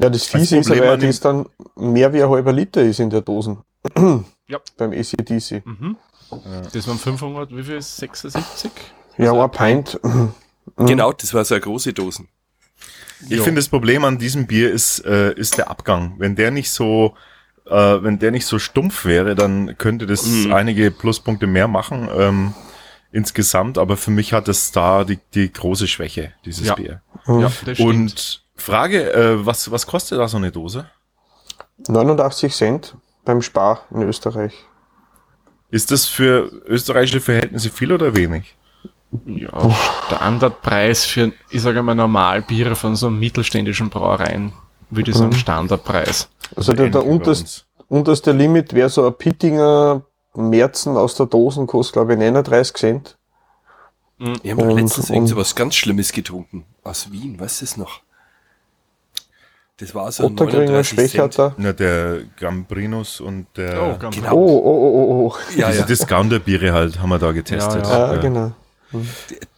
[0.00, 2.82] Ja, das Fiese ist Problem aber, an dem- dass dann mehr wie ein halber Liter
[2.82, 3.58] ist in der Dosen.
[4.46, 4.60] Ja.
[4.76, 5.62] Beim ACDC.
[5.66, 5.96] mhm.
[6.72, 7.82] das waren 500, wie viel?
[7.82, 8.70] 76?
[9.16, 9.98] Ja, ein Pint.
[10.76, 12.28] Genau, das war so eine große Dosen.
[13.28, 16.14] Ich finde, das Problem an diesem Bier ist, äh, ist der Abgang.
[16.18, 17.16] Wenn der nicht so,
[17.70, 20.52] äh, wenn der nicht so stumpf wäre, dann könnte das Mhm.
[20.52, 22.54] einige Pluspunkte mehr machen ähm,
[23.12, 23.78] insgesamt.
[23.78, 26.74] Aber für mich hat es da die, die große Schwäche, dieses Ja.
[26.74, 27.02] Bier.
[27.26, 27.80] Ja, das stimmt.
[27.80, 30.86] Und Frage, äh, was, was kostet da so eine Dose?
[31.86, 34.54] 89 Cent beim Spar in Österreich.
[35.70, 38.56] Ist das für österreichische Verhältnisse viel oder wenig?
[39.26, 39.70] Ja,
[40.06, 44.52] Standardpreis für, ich sage mal, Normalbiere von so mittelständischen Brauereien,
[44.90, 46.28] würde ich sagen, Standardpreis.
[46.56, 47.66] Also der, der Ähnlich wie bei unterst, uns.
[47.88, 50.02] unterste Limit wäre so ein Pittinger
[50.34, 53.16] Märzen aus der Dosen, kostet glaube ich 39 Cent.
[54.18, 56.64] Wir haben doch Und- letztens irgend so was ganz Schlimmes getrunken.
[56.84, 58.00] Aus Wien, weißt du es noch?
[59.80, 61.52] Das war so Ottergringer 39 Cent.
[61.56, 64.34] Na, der Gambrinus und der Oh, ganz Genau.
[64.34, 65.36] Oh, oh, oh, oh.
[65.56, 65.86] Ja, diese ja.
[65.86, 67.84] Discounter-Biere halt haben wir da getestet.
[67.86, 68.20] Ja, Ja, Ja.
[68.20, 68.52] genau.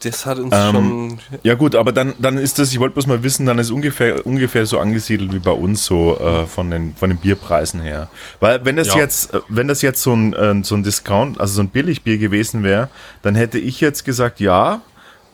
[0.03, 1.19] Das hat uns Ähm, schon.
[1.45, 4.27] Ja gut, aber dann, dann ist das, ich wollte bloß mal wissen, dann ist ungefähr,
[4.27, 8.09] ungefähr so angesiedelt wie bei uns so äh, von, den, von den Bierpreisen her.
[8.41, 8.97] Weil wenn das Ja.
[8.97, 12.19] jetzt, äh, wenn das jetzt so ein, äh, so ein Discount, also so ein Billigbier
[12.19, 12.89] gewesen wäre,
[13.23, 14.81] dann hätte ich jetzt gesagt, ja,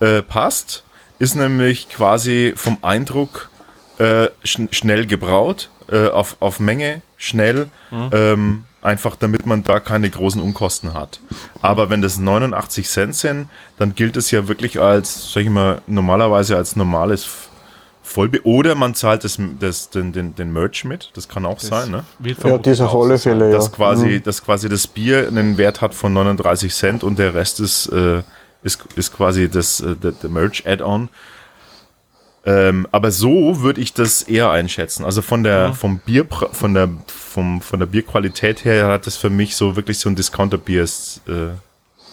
[0.01, 0.85] äh, passt.
[1.19, 3.49] Ist nämlich quasi vom Eindruck
[3.99, 7.69] äh, schn schnell gebraut, äh, auf, auf Menge, schnell,
[8.13, 11.21] ähm, einfach damit man da keine großen Unkosten hat.
[11.61, 15.83] Aber wenn das 89 Cent sind, dann gilt es ja wirklich als, sag ich mal,
[15.87, 17.27] normalerweise als normales
[18.03, 18.47] Vollbier.
[18.47, 22.05] Oder man zahlt das, das, den, den, den Merch mit, das kann auch sein, ne?
[22.21, 23.19] Wird Ja, das auf alle.
[23.19, 23.57] Fälle, ja.
[23.57, 27.59] Dass quasi, dass quasi das Bier einen Wert hat von 39 Cent und der Rest
[27.59, 28.23] ist, äh,
[28.63, 31.09] ist, ist quasi das, äh, der, der Merch-Add-on.
[32.47, 35.05] Ähm, aber so würde ich das eher einschätzen.
[35.05, 39.31] Also von der, vom Bier, von der, vom, von der Bierqualität her hat das für
[39.31, 40.87] mich so wirklich so ein Discounter-Bier äh,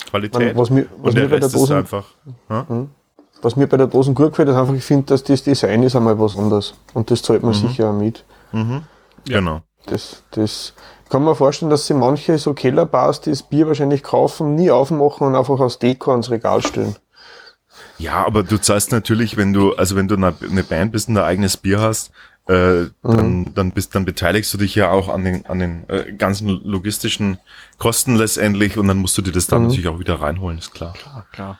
[0.09, 0.57] Qualität.
[0.57, 2.05] Was mir, was und mir der bei der Rest ist Dosen, einfach.
[2.49, 2.65] Ja?
[3.43, 5.95] was mir bei der Dosen gut gefällt, ist einfach, ich finde, dass das Design ist
[5.95, 6.73] einmal was anderes.
[6.95, 8.23] Und das zahlt man sicher auch mit.
[9.27, 9.61] Genau.
[9.85, 10.73] Das, das
[11.09, 15.35] kann man vorstellen, dass sie manche so Kellerbars das Bier wahrscheinlich kaufen, nie aufmachen und
[15.35, 16.95] einfach aus Deko ans Regal stellen.
[18.03, 20.31] Ja, aber du zahlst natürlich, wenn du, also wenn du eine,
[20.63, 22.11] Band bist und ein eigenes Bier hast,
[22.47, 26.11] äh, dann, dann bist, dann beteiligst du dich ja auch an den, an den äh,
[26.11, 27.37] ganzen logistischen
[27.77, 30.93] Kosten letztendlich und dann musst du dir das dann natürlich auch wieder reinholen, ist klar.
[31.05, 31.59] Ah, klar.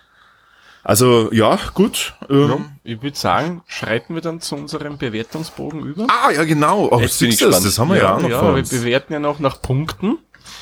[0.84, 2.14] Also ja, gut.
[2.30, 6.08] Ähm, Ja, ich würde sagen, schreiten wir dann zu unserem Bewertungsbogen über.
[6.10, 6.90] Ah, ja genau.
[6.92, 7.66] Oh, Jetzt bin siehst ich du das, gespannt.
[7.66, 10.18] das haben wir ja, auch noch ja, vor wir bewerten ja noch nach Punkten.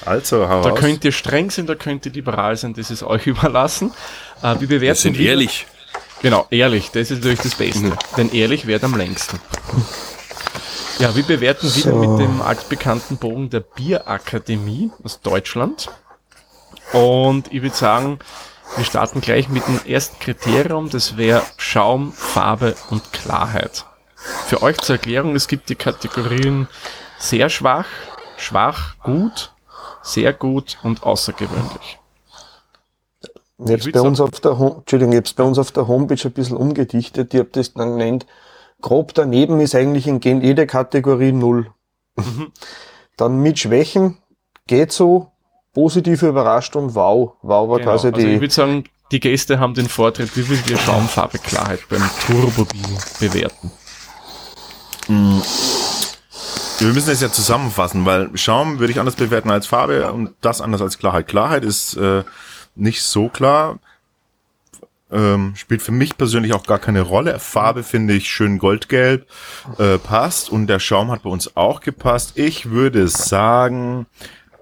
[0.05, 0.79] Also, hau Da raus.
[0.79, 3.91] könnt ihr streng sein, da könnt ihr liberal sein, das ist euch überlassen.
[4.43, 5.65] Äh, wir bewerten Wir sind wieder- ehrlich.
[6.21, 7.97] Genau, ehrlich, das ist natürlich das Beste.
[8.15, 9.39] Denn ehrlich währt am längsten.
[10.99, 15.89] Ja, wir bewerten wieder mit dem altbekannten Bogen der Bierakademie aus Deutschland.
[16.93, 18.19] Und ich würde sagen,
[18.75, 23.85] wir starten gleich mit dem ersten Kriterium, das wäre Schaum, Farbe und Klarheit.
[24.47, 26.67] Für euch zur Erklärung, es gibt die Kategorien
[27.17, 27.87] sehr schwach,
[28.37, 29.53] schwach, gut,
[30.03, 32.00] sehr gut und außergewöhnlich.
[33.65, 36.31] Ich hab's würd bei uns auf der Entschuldigung, hab's bei uns auf der Homepage ein
[36.31, 37.33] bisschen umgedichtet.
[37.33, 38.25] Ich hab das dann genannt.
[38.81, 41.67] Grob daneben ist eigentlich in gen- jede Kategorie null.
[42.15, 42.51] Mhm.
[43.17, 44.17] Dann mit Schwächen
[44.65, 45.27] geht so,
[45.73, 47.33] positiv überrascht und wow.
[47.43, 47.91] Wow war Genau.
[47.91, 51.37] quasi Also die, ich würde sagen, die Gäste haben den Vortritt, wie würden wir Schaumfarbe
[51.37, 52.81] Klarheit beim Turbobil
[53.19, 53.71] bewerten?
[56.79, 60.61] Wir müssen es ja zusammenfassen, weil Schaum würde ich anders bewerten als Farbe und das
[60.61, 61.27] anders als Klarheit.
[61.27, 62.23] Klarheit ist äh,
[62.75, 63.79] nicht so klar.
[65.11, 67.37] Ähm, spielt für mich persönlich auch gar keine Rolle.
[67.39, 69.27] Farbe finde ich schön goldgelb,
[69.77, 72.33] äh, passt und der Schaum hat bei uns auch gepasst.
[72.37, 74.05] Ich würde sagen,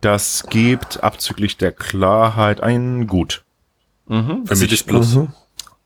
[0.02, 3.44] das gibt abzüglich der Klarheit ein Gut.
[4.08, 4.46] Mhm.
[4.46, 5.18] Für Also mich das Plus.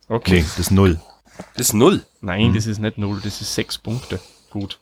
[0.08, 0.42] Okay.
[0.42, 1.02] Nee, das Null.
[1.58, 2.06] Das ist Null.
[2.22, 4.22] Nein, das ist nicht null, das ist sechs Punkte.
[4.50, 4.80] Gut.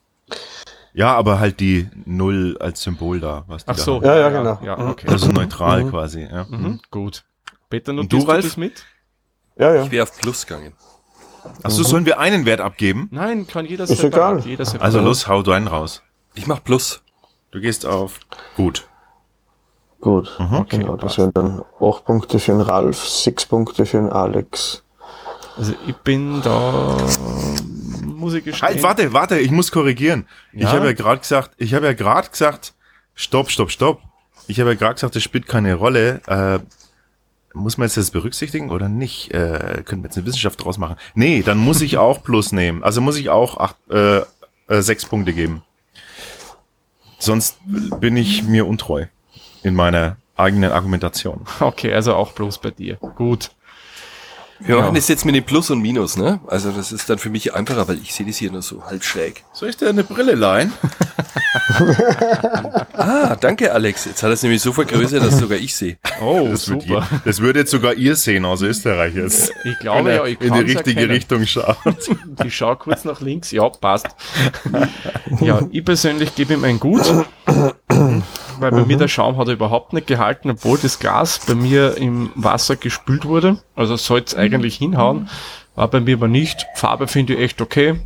[0.93, 3.45] Ja, aber halt die Null als Symbol da.
[3.47, 3.95] Was Ach da so.
[3.95, 4.05] haben.
[4.05, 4.59] Ja, ja, genau.
[4.63, 5.07] Ja, okay.
[5.07, 6.21] Also neutral quasi.
[6.21, 6.45] Ja.
[6.47, 6.81] Mhm.
[6.91, 7.23] Gut.
[7.71, 8.45] Peter, Und du, du Ralf?
[8.45, 8.85] das mit?
[9.57, 9.83] ja, ja.
[9.83, 10.73] Ich wäre auf Plus gegangen.
[11.63, 13.07] Achso, sollen wir einen Wert abgeben?
[13.11, 14.39] Nein, kann jeder Ist separat.
[14.41, 14.47] egal.
[14.47, 14.85] Jeder separat.
[14.85, 16.03] Also los, hau deinen raus.
[16.35, 17.01] Ich mach Plus.
[17.49, 18.19] Du gehst auf
[18.55, 18.87] gut.
[19.99, 20.39] Gut.
[20.39, 21.17] Okay, genau, das passt.
[21.17, 24.83] wären dann acht Punkte für den Ralf, sechs Punkte für den Alex.
[25.57, 26.97] Also ich bin da,
[28.05, 28.67] muss ich gestehen.
[28.69, 30.27] Halt, warte, warte, ich muss korrigieren.
[30.53, 30.71] Ich Ja?
[30.71, 32.73] habe ja gerade gesagt, ich habe ja gerade gesagt,
[33.15, 34.01] stopp, stopp, stopp.
[34.47, 36.21] Ich habe ja gerade gesagt, das spielt keine Rolle.
[36.27, 36.59] Äh,
[37.53, 39.33] muss man jetzt das berücksichtigen oder nicht?
[39.33, 40.95] Äh, können wir jetzt eine Wissenschaft draus machen?
[41.15, 42.83] Nee, dann muss ich auch Plus nehmen.
[42.83, 44.19] Also muss ich auch acht, äh,
[44.67, 45.63] äh, sechs Punkte geben.
[47.19, 47.57] Sonst
[47.99, 49.05] bin ich mir untreu
[49.63, 51.45] in meiner eigenen Argumentation.
[51.59, 52.95] Okay, also auch bloß bei dir.
[52.95, 53.51] Gut.
[54.63, 56.39] Wir machen das jetzt mit dem Plus und Minus, ne?
[56.47, 59.03] Also das ist dann für mich einfacher, weil ich sehe das hier nur so halb
[59.03, 59.43] schräg.
[59.53, 60.71] Soll ich dir eine Brille leihen?
[62.93, 64.05] Ah, danke Alex.
[64.05, 65.97] Jetzt hat er es nämlich so vergrößert, dass sogar ich sehe.
[66.21, 67.07] Oh, Das, wird super.
[67.11, 69.51] je- das würde jetzt sogar ihr sehen aus Österreich jetzt.
[69.63, 71.11] Ich glaube ja, ich in die richtige erkennen.
[71.11, 71.77] Richtung schaut.
[72.45, 73.49] Ich schaue kurz nach links.
[73.51, 74.07] Ja, passt.
[75.39, 77.01] Ja, ich persönlich gebe ihm ein Gut,
[78.61, 81.97] weil bei mir der Schaum hat er überhaupt nicht gehalten, obwohl das Glas bei mir
[81.97, 83.61] im Wasser gespült wurde.
[83.75, 85.29] Also soll es eigentlich hinhauen.
[85.75, 86.65] War bei mir aber nicht.
[86.75, 87.99] Farbe finde ich echt okay,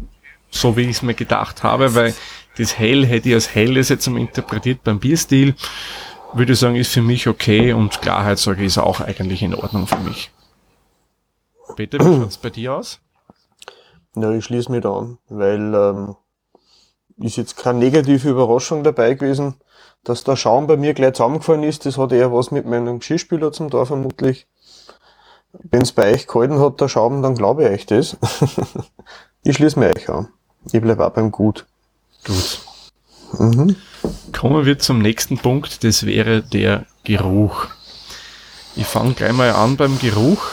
[0.49, 2.13] so wie ich es mir gedacht habe, weil
[2.57, 5.55] das Hell hätte ich als Helles jetzt mal interpretiert beim Bierstil.
[6.33, 9.55] Würde ich sagen, ist für mich okay und Klarheit sage ich ist auch eigentlich in
[9.55, 10.31] Ordnung für mich.
[11.75, 12.99] Peter, wie schaut's bei dir aus?
[14.15, 16.15] Ja, ich schließe mich da an, weil ähm,
[17.17, 19.55] ist jetzt keine negative Überraschung dabei gewesen,
[20.05, 21.85] dass der Schaum bei mir gleich zusammengefallen ist.
[21.85, 24.47] Das hat eher was mit meinem Geschirrspüler zum Tor vermutlich.
[25.51, 28.17] Wenn es bei euch gehalten hat, der Schaum, dann glaube ich euch das.
[29.43, 30.29] ich schließe mich euch an.
[30.71, 31.65] Ich bleibe auch beim Gut.
[32.25, 32.59] Gut.
[33.39, 33.75] Mhm.
[34.31, 37.67] Kommen wir zum nächsten Punkt, das wäre der Geruch.
[38.75, 40.51] Ich fange gleich mal an beim Geruch.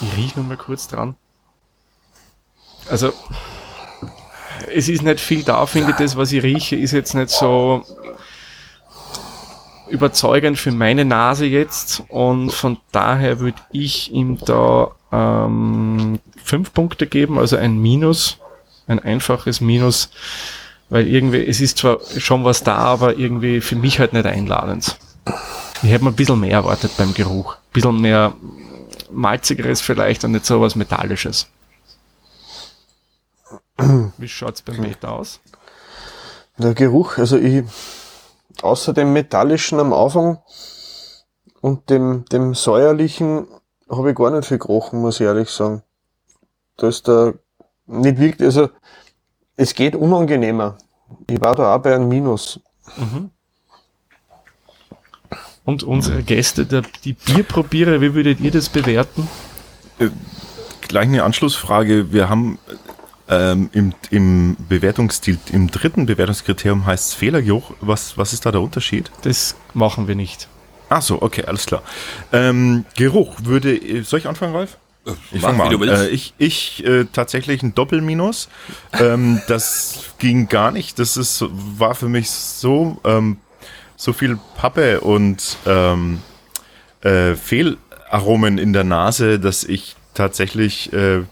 [0.00, 1.14] Ich rieche noch mal kurz dran.
[2.88, 3.12] Also,
[4.74, 5.96] es ist nicht viel da, finde ich.
[5.96, 7.84] Das, was ich rieche, ist jetzt nicht so
[9.92, 12.02] überzeugend für meine Nase jetzt.
[12.08, 18.38] Und von daher würde ich ihm da ähm, fünf Punkte geben, also ein Minus,
[18.86, 20.10] ein einfaches Minus
[20.92, 24.98] weil irgendwie, es ist zwar schon was da, aber irgendwie für mich halt nicht einladend.
[25.82, 27.54] Ich hätte mir ein bisschen mehr erwartet beim Geruch.
[27.54, 28.34] Ein bisschen mehr
[29.10, 31.46] malzigeres vielleicht und nicht so was Metallisches.
[34.18, 35.40] Wie schaut's beim Peter aus?
[36.58, 37.64] Der Geruch, also ich,
[38.60, 40.38] außer dem metallischen am Anfang
[41.60, 43.46] und dem, dem säuerlichen,
[43.88, 45.82] habe ich gar nicht viel gerochen, muss ich ehrlich sagen.
[46.76, 47.34] Da ist der
[47.86, 48.68] nicht wirklich, also
[49.56, 50.78] es geht unangenehmer.
[51.28, 52.60] Ich war da auch bei einem Minus.
[55.64, 59.28] Und unsere Gäste, der, die Bierprobierer, wie würdet ihr das bewerten?
[60.80, 62.12] Gleich eine Anschlussfrage.
[62.12, 62.58] Wir haben
[63.32, 67.72] ähm, im, im Bewertungsstil, im dritten Bewertungskriterium heißt es Fehlergeruch.
[67.80, 69.10] Was, was ist da der Unterschied?
[69.22, 70.48] Das machen wir nicht.
[70.88, 71.82] Ach so, okay, alles klar.
[72.32, 74.76] Ähm, Geruch würde, soll ich anfangen, Ralf?
[75.32, 76.00] Ich Mach, fange mal an.
[76.02, 78.48] Äh, ich ich äh, tatsächlich ein Doppelminus.
[78.92, 80.98] ähm, das ging gar nicht.
[80.98, 83.38] Das ist war für mich so ähm,
[83.96, 86.20] so viel Pappe und ähm,
[87.00, 91.22] äh, Fehlaromen in der Nase, dass ich tatsächlich äh,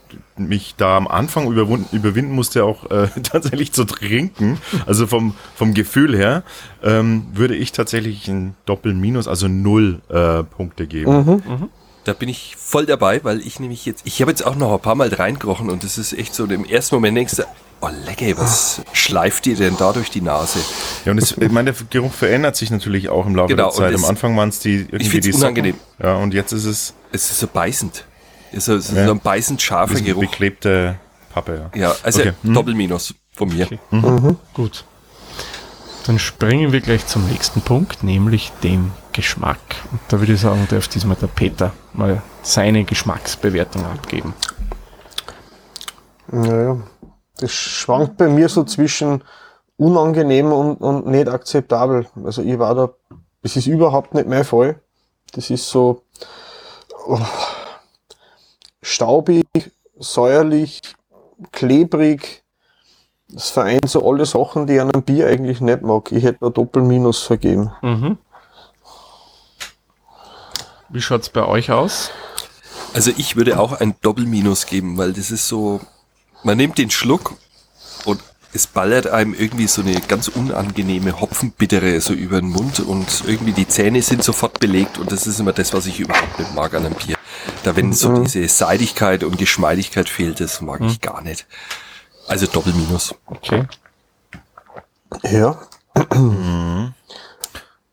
[0.49, 4.59] mich da am Anfang überwunden, überwinden musste, auch äh, tatsächlich zu trinken.
[4.87, 6.43] Also vom, vom Gefühl her
[6.83, 11.43] ähm, würde ich tatsächlich ein Doppelminus, also null äh, Punkte geben.
[12.05, 14.81] Da bin ich voll dabei, weil ich nämlich jetzt, ich habe jetzt auch noch ein
[14.81, 17.43] paar Mal reingerochen und das ist echt so, im ersten Moment denkst du,
[17.83, 20.61] oh lecker, was schleift dir denn da durch die Nase?
[21.05, 23.75] Ja, und es, ich meine, der Geruch verändert sich natürlich auch im Laufe Genau, der
[23.77, 23.95] Zeit.
[23.95, 25.45] Am es- Anfang waren es die irgendwie find's die Socken.
[25.45, 25.75] unangenehm.
[26.03, 28.07] Ja, und jetzt ist es Es ist so beißend.
[28.53, 29.07] Es ist so, Ja.
[29.07, 30.21] so ein beißend scharfer ein Geruch.
[30.23, 30.97] beklebte
[31.33, 31.71] Pappe.
[31.75, 31.81] Ja.
[31.91, 32.33] Ja, also Okay.
[32.43, 32.55] Hm.
[32.55, 33.69] Doppelminus von mir.
[34.55, 34.85] Gut.
[36.07, 39.59] Dann springen wir gleich zum nächsten Punkt, nämlich dem Geschmack.
[39.93, 44.35] Und da würde ich sagen, darf diesmal der Peter mal seine Geschmacksbewertung abgeben.
[46.29, 46.79] Naja,
[47.39, 49.23] das schwankt bei mir so zwischen
[49.77, 52.07] unangenehm und, und nicht akzeptabel.
[52.25, 52.91] Also ich war da,
[53.43, 54.81] das ist überhaupt nicht mein Fall.
[55.33, 56.03] Das ist so
[57.07, 57.19] oh,
[58.83, 59.47] staubig,
[59.99, 60.81] säuerlich,
[61.53, 62.43] klebrig.
[63.29, 66.11] Das vereint so alle Sachen, die ich an einem Bier eigentlich nicht mag.
[66.11, 67.73] Ich hätte da Doppelminus vergeben.
[67.83, 68.19] Mhm.
[70.89, 72.11] Wie schaut's bei euch aus?
[72.93, 75.81] Also ich würde auch ein Doppelminus geben, weil das ist so,
[76.43, 77.35] man nimmt den Schluck
[78.05, 78.21] und
[78.53, 83.53] es ballert einem irgendwie so eine ganz unangenehme Hopfenbittere so über den Mund und irgendwie
[83.53, 86.75] die Zähne sind sofort belegt und das ist immer das, was ich überhaupt nicht mag
[86.75, 87.17] an einem Bier.
[87.63, 91.47] Da wenn so diese Seidigkeit und Geschmeidigkeit fehlt, das mag ich gar nicht.
[92.27, 93.15] Also Doppelminus.
[93.27, 93.67] Okay.
[95.25, 95.61] Ja,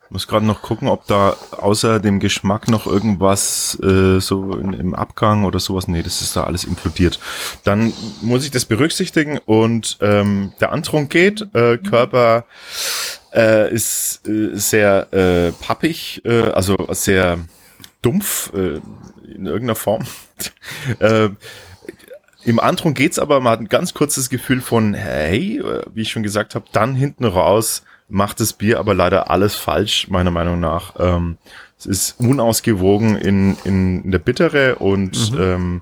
[0.09, 4.95] Muss gerade noch gucken, ob da außer dem Geschmack noch irgendwas äh, so in, im
[4.95, 5.87] Abgang oder sowas.
[5.87, 7.19] Nee, das ist da alles inkludiert.
[7.63, 11.53] Dann muss ich das berücksichtigen und ähm, der Antrunk geht.
[11.53, 12.45] Äh, Körper
[13.33, 17.39] äh, ist äh, sehr äh, pappig, äh, also sehr
[18.01, 18.79] dumpf äh,
[19.33, 20.05] in irgendeiner Form.
[20.99, 21.29] äh,
[22.45, 26.11] im Antrunk geht's aber, man hat ein ganz kurzes Gefühl von, hey, äh, wie ich
[26.11, 30.59] schon gesagt habe, dann hinten raus macht das Bier aber leider alles falsch, meiner Meinung
[30.59, 30.95] nach.
[30.99, 31.37] Ähm,
[31.77, 35.81] es ist unausgewogen in, in, in der Bittere und ähm,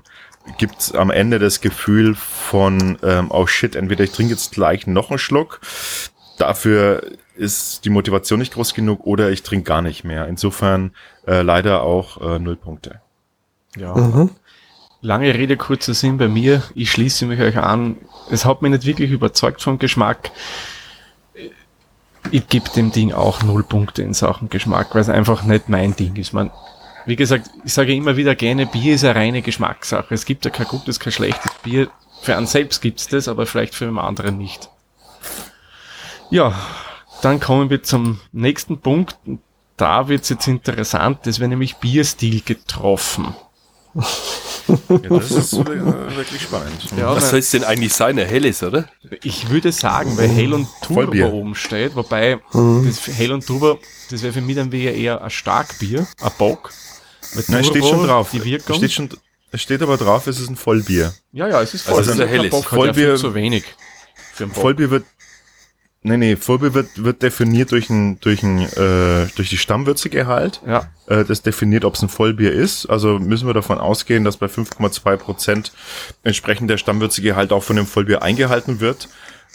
[0.58, 5.10] gibt am Ende das Gefühl von, ähm, oh shit, entweder ich trinke jetzt gleich noch
[5.10, 5.60] einen Schluck,
[6.38, 7.02] dafür
[7.36, 10.26] ist die Motivation nicht groß genug oder ich trinke gar nicht mehr.
[10.26, 10.92] Insofern
[11.26, 13.00] äh, leider auch äh, null Punkte.
[13.76, 14.28] Ja.
[15.02, 16.62] Lange Rede, kurzer Sinn bei mir.
[16.74, 17.96] Ich schließe mich euch an.
[18.30, 20.30] Es hat mich nicht wirklich überzeugt vom Geschmack.
[22.30, 25.94] Ich gebe dem Ding auch null Punkte in Sachen Geschmack, weil es einfach nicht mein
[25.94, 26.32] Ding ist.
[26.32, 26.50] Man,
[27.04, 30.14] wie gesagt, ich sage immer wieder gerne, Bier ist eine reine Geschmackssache.
[30.14, 31.88] Es gibt ja kein gutes, kein schlechtes Bier.
[32.22, 34.68] Für einen selbst gibt's das, aber vielleicht für einen anderen nicht.
[36.30, 36.54] Ja,
[37.22, 39.16] dann kommen wir zum nächsten Punkt.
[39.76, 41.20] Da wird's jetzt interessant.
[41.24, 43.34] Das wäre nämlich Bierstil getroffen.
[44.88, 45.66] Ja, das ist äh,
[46.16, 46.72] wirklich spannend.
[46.98, 48.18] Ja, Was soll es denn eigentlich sein?
[48.18, 48.88] Ein helles, oder?
[49.22, 51.32] Ich würde sagen, weil Hell und Turbo Vollbier.
[51.32, 53.78] oben steht, wobei das Hell und Turbo,
[54.10, 56.72] das wäre für mich dann wieder eher ein Starkbier, ein Bock.
[57.48, 58.30] Nein, steht schon drauf.
[58.32, 58.76] Die Wirkung.
[58.76, 59.08] Steht, schon,
[59.52, 61.12] es steht aber drauf, es ist ein Vollbier.
[61.32, 61.98] ja, ja, es ist voll.
[61.98, 62.50] Also es ist ein helles.
[62.50, 63.64] Bock hat ja Vollbier- viel zu wenig.
[64.52, 65.04] Vollbier wird.
[66.02, 70.60] Nee, nee, Vollbier wird, wird definiert durch, ein, durch, ein, äh, durch die Stammwürzegehalt.
[70.66, 72.86] Ja, Äh, das definiert, ob es ein Vollbier ist.
[72.86, 75.72] Also müssen wir davon ausgehen, dass bei 5,2 Prozent
[76.22, 79.08] entsprechend der Stammwürzegehalt auch von dem Vollbier eingehalten wird.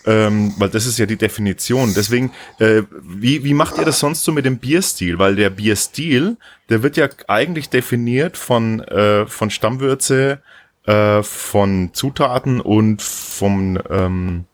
[0.03, 1.93] Ähm, weil das ist ja die Definition.
[1.93, 5.19] Deswegen, äh, wie, wie macht ihr das sonst so mit dem Bierstil?
[5.19, 6.37] Weil der Bierstil,
[6.69, 10.41] der wird ja eigentlich definiert von, äh, von Stammwürze,
[10.85, 14.45] äh, von Zutaten und vom, ähm,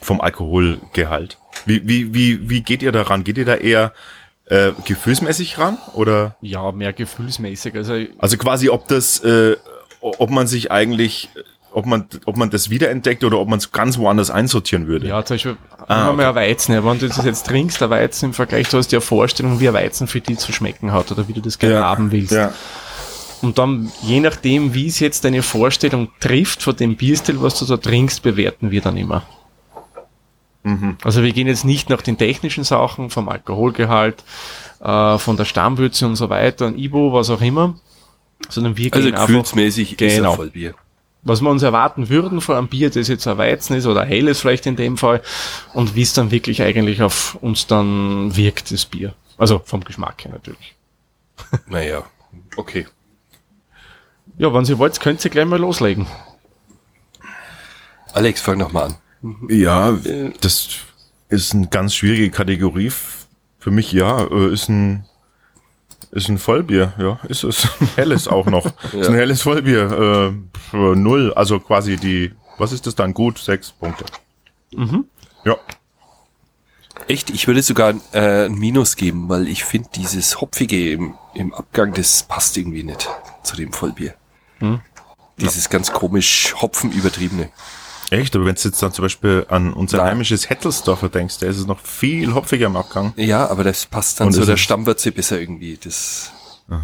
[0.00, 1.38] vom Alkoholgehalt.
[1.66, 3.24] Wie, wie, wie, wie geht ihr daran?
[3.24, 3.92] Geht ihr da eher
[4.46, 5.78] äh, gefühlsmäßig ran?
[5.94, 7.74] Oder ja, mehr gefühlsmäßig.
[7.74, 9.56] Also also quasi, ob das, äh,
[10.00, 11.28] ob man sich eigentlich
[11.74, 15.08] ob man, ob man das wiederentdeckt oder ob man es ganz woanders einsortieren würde.
[15.08, 15.56] Ja, zum Beispiel,
[15.88, 16.74] Ah, ah, mal Weizen.
[16.74, 19.68] Ja, wenn du das jetzt trinkst, der Weizen im Vergleich, du hast eine Vorstellung, wie
[19.68, 22.32] ein Weizen für dich zu schmecken hat oder wie du das gerne haben willst.
[22.32, 22.52] Ja.
[23.40, 27.64] Und dann, je nachdem, wie es jetzt deine Vorstellung trifft von dem Bierstil, was du
[27.64, 29.24] da trinkst, bewerten wir dann immer.
[31.02, 34.22] Also wir gehen jetzt nicht nach den technischen Sachen, vom Alkoholgehalt,
[34.80, 37.74] äh, von der Stammwürze und so weiter, ein Ibo, was auch immer,
[38.48, 40.34] sondern wir Also gehen einfach, gefühlsmäßig ist Genau.
[40.34, 40.74] Vollbier.
[41.24, 44.08] was wir uns erwarten würden von einem Bier, das jetzt ein Weizen ist oder ein
[44.08, 45.20] helles vielleicht in dem Fall,
[45.74, 49.14] und wie es dann wirklich eigentlich auf uns dann wirkt, das Bier.
[49.38, 50.74] Also vom Geschmack her natürlich.
[51.66, 52.04] Naja,
[52.56, 52.86] okay.
[54.38, 56.06] Ja, wenn Sie wollt, könnt ihr gleich mal loslegen.
[58.12, 58.94] Alex, fang noch mal an.
[59.48, 59.98] Ja,
[60.40, 60.68] das
[61.28, 62.92] ist eine ganz schwierige Kategorie.
[63.58, 65.04] Für mich, ja, äh, ist ein,
[66.10, 67.68] ist ein Vollbier, ja, ist es.
[67.80, 68.66] Ein helles auch noch.
[68.92, 70.32] Ist ein helles Vollbier, äh,
[70.70, 73.14] für null, also quasi die, was ist das dann?
[73.14, 74.04] Gut, sechs Punkte.
[75.44, 75.56] Ja,
[77.08, 81.52] Echt, ich würde sogar äh, ein Minus geben, weil ich finde, dieses Hopfige im, im
[81.52, 83.08] Abgang, das passt irgendwie nicht
[83.42, 84.14] zu dem Vollbier.
[85.38, 87.50] Dieses ganz komisch Hopfen übertriebene.
[88.12, 90.06] Echt, aber wenn du jetzt dann zum Beispiel an unser Nein.
[90.08, 93.12] heimisches Hettelsdorfer denkst, da ist es noch viel hopfiger im Abgang.
[93.16, 95.78] Ja, aber das passt dann Und ist der es- Stammwürze besser irgendwie.
[95.82, 96.30] Das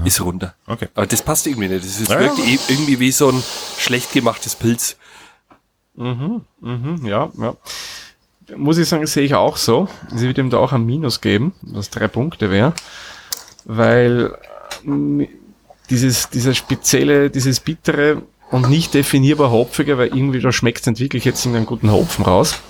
[0.05, 0.55] ist runter.
[0.67, 0.89] Okay.
[0.95, 1.85] Aber das passt irgendwie nicht.
[1.85, 2.45] Das ist Ja, wirkt ja.
[2.69, 3.43] irgendwie wie so ein
[3.79, 4.97] schlecht gemachtes Pilz.
[5.95, 6.43] Mhm,
[7.05, 7.57] ja, ja.
[8.57, 9.89] Muss ich sagen, sehe ich auch so.
[10.15, 12.73] Sie wird ihm da auch ein Minus geben, was drei Punkte wäre.
[13.65, 14.35] Weil
[14.87, 15.27] ähm,
[15.91, 21.01] dieses, dieser spezielle, dieses bittere und nicht definierbar hopfige, weil irgendwie da schmeckt es nicht
[21.01, 22.61] wirklich jetzt in einen guten Hopfen raus.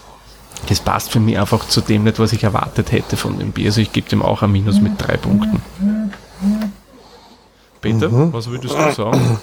[0.69, 3.67] Das passt für mich einfach zu dem nicht, was ich erwartet hätte von dem Bier.
[3.67, 5.63] Also ich gebe dem auch ein Minus mit drei Punkten.
[7.81, 9.39] Peter, was würdest du sagen?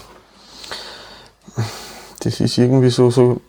[2.20, 3.40] Das ist irgendwie so, so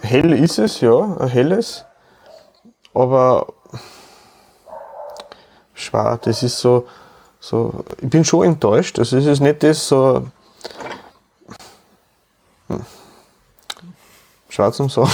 [0.00, 1.84] hell ist es, ja, ein helles.
[2.94, 3.52] Aber
[5.74, 6.86] schwer, das ist so,
[7.38, 8.98] so, ich bin schon enttäuscht.
[8.98, 10.26] Also es ist nicht das so,
[14.50, 15.10] schwer zum sagen.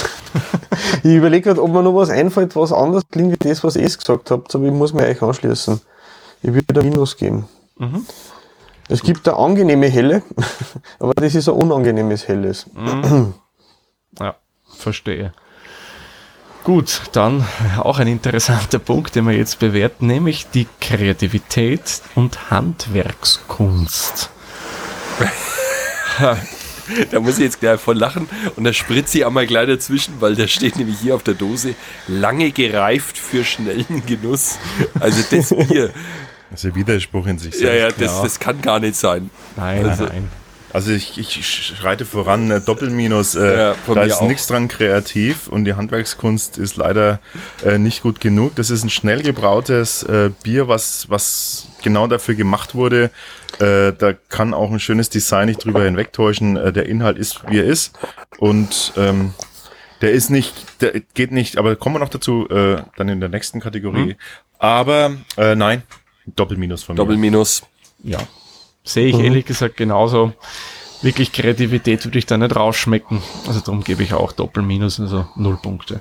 [1.03, 3.85] ich überlege gerade, ob mir noch was einfällt, was anders klingt wie das, was ihr
[3.85, 5.81] gesagt habt, aber ich muss mir euch anschließen.
[6.43, 7.49] Ich würde ein Minus geben.
[8.89, 10.23] Es gibt eine angenehme Helle,
[10.99, 12.67] aber das ist ein unangenehmes Helles.
[14.19, 14.37] Ja,
[14.77, 15.33] verstehe.
[16.65, 17.47] Gut, dann
[17.79, 24.31] auch ein interessanter Punkt, den wir jetzt bewerten, nämlich die Kreativität und Handwerkskunst.
[27.11, 30.35] Da muss ich jetzt gleich voll lachen und da spritze ich einmal gleich dazwischen, weil
[30.37, 31.75] da steht nämlich hier auf der Dose
[32.09, 34.59] lange gereift für schnellen Genuss.
[35.01, 35.91] Also das Bier,
[36.51, 38.01] Das ist ein Widerspruch in sich ja, selbst.
[38.01, 39.31] ja, das, das kann gar nicht sein.
[39.57, 40.29] Nein, Also- nein.
[40.77, 45.65] Also ich, ich schreite voran, äh, Doppelminus, äh, Ja, da ist nichts dran kreativ und
[45.65, 47.19] die Handwerkskunst ist leider
[47.65, 48.57] äh, nicht gut genug.
[48.57, 53.11] Das ist ein schnell gebrautes äh, Bier, was, was genau dafür gemacht wurde.
[53.59, 56.59] Äh, da kann auch ein schönes Design nicht drüber hinwegtäuschen.
[56.59, 57.99] Äh, der Inhalt ist, wie er ist
[58.37, 59.33] und ähm,
[60.03, 63.31] der ist nicht, der geht nicht, aber kommen wir noch dazu, äh, dann in der
[63.31, 64.11] nächsten Kategorie.
[64.11, 64.17] Hm.
[64.59, 65.85] Aber äh, nein,
[66.27, 66.99] Doppelminus von mir.
[66.99, 67.63] Doppelminus.
[68.03, 68.19] Ja.
[68.87, 70.33] Sehe ich ehrlich gesagt genauso.
[71.03, 73.21] Wirklich Kreativität würde ich da nicht rausschmecken.
[73.47, 76.01] Also darum gebe ich auch Doppelminus, also null Punkte.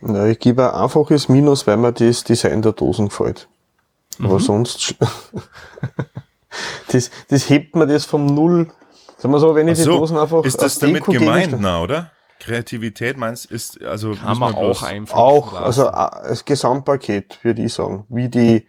[0.00, 3.48] Na, ich gebe ein einfaches Minus, weil mir das Design der Dosen gefällt.
[4.22, 4.94] Aber sonst,
[6.92, 8.68] das, das hebt mir das vom Null.
[9.18, 11.20] Sagen wir so, wenn ich Ach die so, Dosen einfach ist das als damit Deko-Gegenstand-
[11.50, 12.10] gemeint, na, oder?
[12.38, 15.64] Kreativität meinst ist also Kann man auch einfach Auch, lassen.
[15.64, 18.04] also a- das Gesamtpaket, würde ich sagen.
[18.10, 18.66] Wie die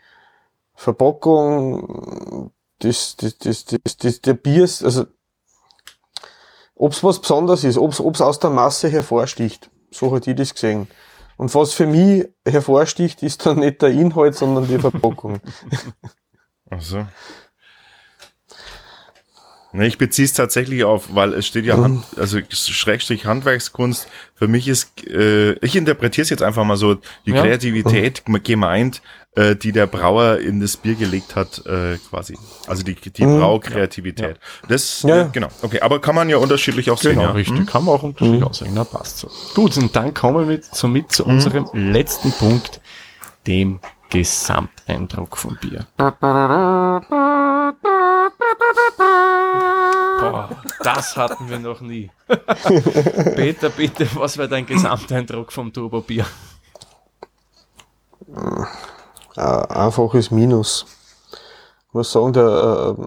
[0.74, 5.06] Verpackung, das, das, das, das, das der Bier, ist- also
[6.76, 9.70] ob's was Besonderes ist, ob's, ob's aus der Masse hervorsticht.
[9.92, 10.88] So hat ich das gesehen.
[11.38, 15.40] Und was für mich hervorsticht, ist dann nicht der Inhalt, sondern die Verpackung.
[16.70, 17.06] Ach so.
[19.74, 21.70] Ne, ich beziehe es tatsächlich auf, weil es steht Mhm.
[21.70, 24.08] ja Hand, also Schrägstrich Handwerkskunst.
[24.34, 26.96] Für mich ist, äh, ich interpretiere es jetzt einfach mal so,
[27.26, 27.42] die Ja.
[27.42, 29.02] Kreativität gemeint,
[29.36, 32.38] äh, die der Brauer in das Bier gelegt hat, äh, quasi.
[32.66, 34.40] Also die, die Braukreativität.
[34.70, 35.10] Das, Mhm.
[35.10, 35.28] Ja, äh, ja.
[35.34, 35.48] genau.
[35.62, 37.12] Okay, aber kann man ja unterschiedlich auch sehen.
[37.16, 37.32] Genau, ja.
[37.32, 37.68] richtig.
[37.68, 38.72] Kann man auch unterschiedlich aussehen.
[38.74, 39.30] Na, passt so.
[39.54, 42.80] Gut, und dann kommen wir mit, somit zu unserem letzten Punkt,
[43.46, 43.80] dem
[44.88, 45.86] Gesamteindruck vom Bier.
[50.20, 50.50] Boah,
[50.82, 52.10] das hatten wir noch nie.
[53.36, 56.26] Peter, bitte, was wäre dein Gesamteindruck vom Turbo-Bier?
[58.34, 58.66] Ein
[59.36, 60.86] einfaches Minus.
[61.90, 63.06] Ich muss sagen, der, äh,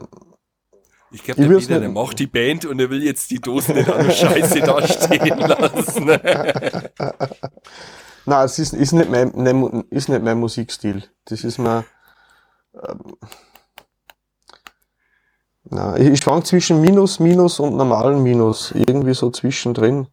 [1.13, 4.07] Ich glaube, der Peter, der macht die Band und er will jetzt die Dosen an
[4.07, 6.11] der Scheiße da stehen lassen.
[8.27, 11.05] Nein, es ist, ist, nicht mein, nein, ist nicht mein Musikstil.
[11.25, 11.85] Das ist mir.
[12.75, 13.17] Ähm,
[15.65, 18.73] na, ich, ich schwank zwischen Minus, Minus und normalen Minus.
[18.73, 20.09] Irgendwie so zwischendrin.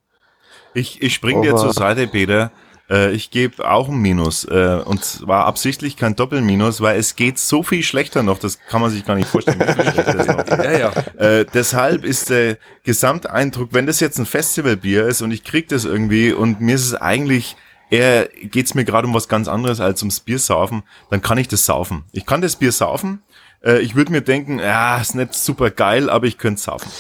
[0.74, 2.52] Ich, ich spring dir Aber- zur Seite, Peter.
[2.90, 4.46] Äh, ich gebe auch ein Minus.
[4.46, 8.40] Äh, und zwar absichtlich kein Doppelminus, weil es geht so viel schlechter noch.
[8.40, 9.60] Das kann man sich gar nicht vorstellen.
[9.60, 10.92] Wie viel schlechter es noch ja, ja.
[11.18, 15.84] Äh, deshalb ist der Gesamteindruck, wenn das jetzt ein Festivalbier ist und ich krieg das
[15.84, 17.58] irgendwie und mir ist es eigentlich
[17.90, 21.48] eher geht's mir gerade um was ganz anderes als ums Bier saufen, dann kann ich
[21.48, 22.04] das saufen.
[22.12, 23.22] Ich kann das Bier saufen.
[23.64, 26.92] Äh, ich würde mir denken, ja, ist nicht super geil, aber ich könnte saufen.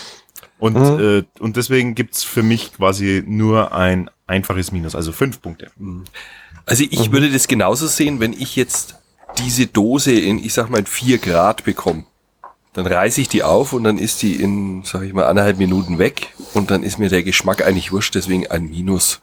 [0.59, 5.71] Und, äh, und deswegen gibt's für mich quasi nur ein einfaches Minus, also fünf Punkte.
[6.65, 8.95] Also ich würde das genauso sehen, wenn ich jetzt
[9.37, 12.05] diese Dose in, ich sag mal, in vier Grad bekomme.
[12.73, 15.97] Dann reiße ich die auf und dann ist die in, sag ich mal, anderthalb Minuten
[15.97, 19.21] weg und dann ist mir der Geschmack eigentlich wurscht, deswegen ein Minus.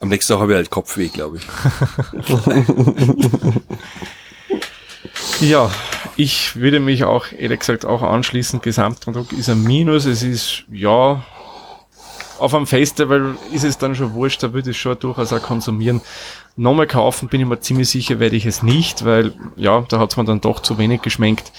[0.00, 1.46] Am nächsten Tag habe ich halt Kopfweh, glaube ich.
[5.40, 5.70] Ja,
[6.16, 8.60] ich würde mich auch, ehrlich gesagt, auch anschließen.
[8.60, 10.04] Gesamteindruck ist ein Minus.
[10.04, 11.24] Es ist, ja,
[12.38, 16.02] auf einem Festival ist es dann schon wurscht, da würde ich schon durchaus auch konsumieren.
[16.56, 20.10] Nochmal kaufen bin ich mir ziemlich sicher, werde ich es nicht, weil, ja, da hat
[20.10, 21.52] es mir dann doch zu wenig geschmeckt.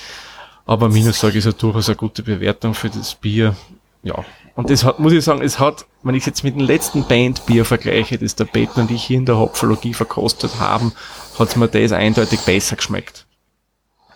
[0.65, 3.55] Aber Minus, sage ich, ist ja durchaus eine gute Bewertung für das Bier.
[4.03, 4.23] Ja.
[4.55, 7.07] Und das hat, muss ich sagen, es hat, wenn ich es jetzt mit dem letzten
[7.07, 10.93] Bandbier vergleiche, das der Peter und ich hier in der Hopfologie verkostet haben,
[11.39, 13.25] hat es mir das eindeutig besser geschmeckt.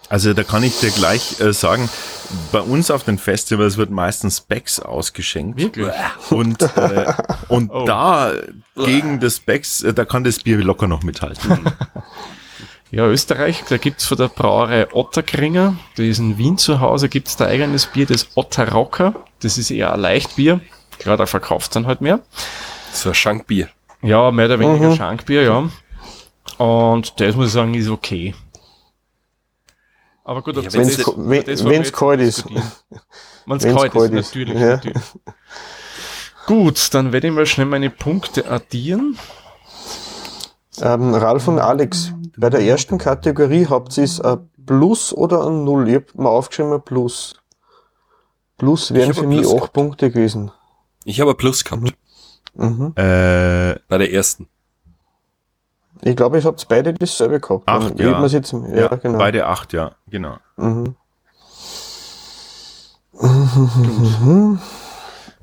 [0.07, 1.89] Also da kann ich dir gleich äh, sagen,
[2.51, 5.59] bei uns auf den Festivals wird meistens Becks ausgeschenkt.
[5.59, 5.91] Wirklich?
[6.29, 7.13] Und, äh,
[7.47, 7.85] und Oh.
[7.85, 8.33] da
[8.75, 11.59] gegen das Becks, äh, da kann das Bier locker noch mithalten.
[12.91, 17.35] Ja, Österreich, da gibt's von der Brauerei Otterkringer, die ist in Wien zu Hause, gibt's
[17.35, 19.25] da eigenes Bier, das Otterrocker.
[19.41, 20.61] Das ist eher ein Leichtbier.
[20.99, 22.19] Gerade da verkauft dann halt mehr.
[22.93, 23.69] So ein Schankbier.
[24.01, 25.69] Ja, mehr oder weniger Schankbier, ja.
[26.63, 28.33] Und das muss ich sagen, ist okay.
[30.23, 32.45] Aber gut, Ja, wenn- wenn's jetzt kalt ist.
[33.47, 34.67] Wenn's Wenn's kalt, ist, natürlich, ja.
[34.77, 34.97] natürlich.
[36.47, 39.17] Gut, dann werde ich mal schnell meine Punkte addieren.
[40.81, 45.63] Ähm, Ralf und Alex, bei der ersten Kategorie habt ihr es ein Plus oder ein
[45.63, 45.87] Null?
[45.89, 47.41] Ich hab mir aufgeschrieben ein Plus.
[48.57, 49.73] Plus wären für mich Plus acht gehabt.
[49.73, 50.51] Punkte gewesen.
[51.03, 51.93] Ich habe ein Plus gehabt
[52.57, 52.93] Mhm.
[52.95, 54.47] äh, bei der ersten.
[56.01, 57.67] Ich glaube, ich habt beide dasselbe gehabt.
[57.67, 58.25] Acht, ja.
[58.27, 59.17] jetzt, ja, ja, genau.
[59.17, 60.37] beide acht, ja, genau.
[60.55, 60.95] Mhm.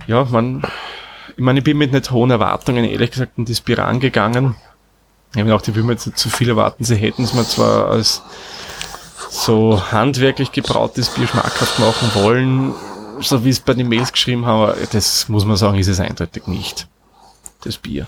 [0.06, 0.62] Ja, man,
[1.36, 4.56] ich meine, ich bin mit nicht hohen Erwartungen, ehrlich gesagt, in das Bier angegangen.
[5.32, 6.84] Ich habe mir gedacht, ich will mir jetzt nicht zu viel erwarten.
[6.84, 8.22] Sie hätten es mir zwar als
[9.30, 12.74] so handwerklich gebrautes Bier schmackhaft machen wollen,
[13.20, 16.00] so wie es bei den Mails geschrieben haben, aber das muss man sagen, ist es
[16.00, 16.86] eindeutig nicht.
[17.64, 18.06] Das Bier.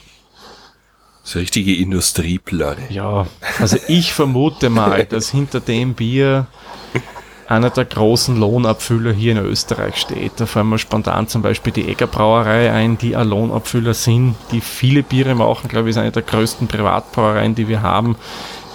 [1.23, 2.93] So richtige Industrieplatte.
[2.93, 3.27] Ja,
[3.59, 6.47] also ich vermute mal, dass hinter dem Bier
[7.49, 10.33] einer der großen Lohnabfüller hier in Österreich steht.
[10.39, 14.61] Da fallen mir spontan zum Beispiel die Egger Brauerei ein, die ein Lohnabfüller sind, die
[14.61, 18.17] viele Biere machen, glaube ich, ist eine der größten Privatbrauereien, die wir haben.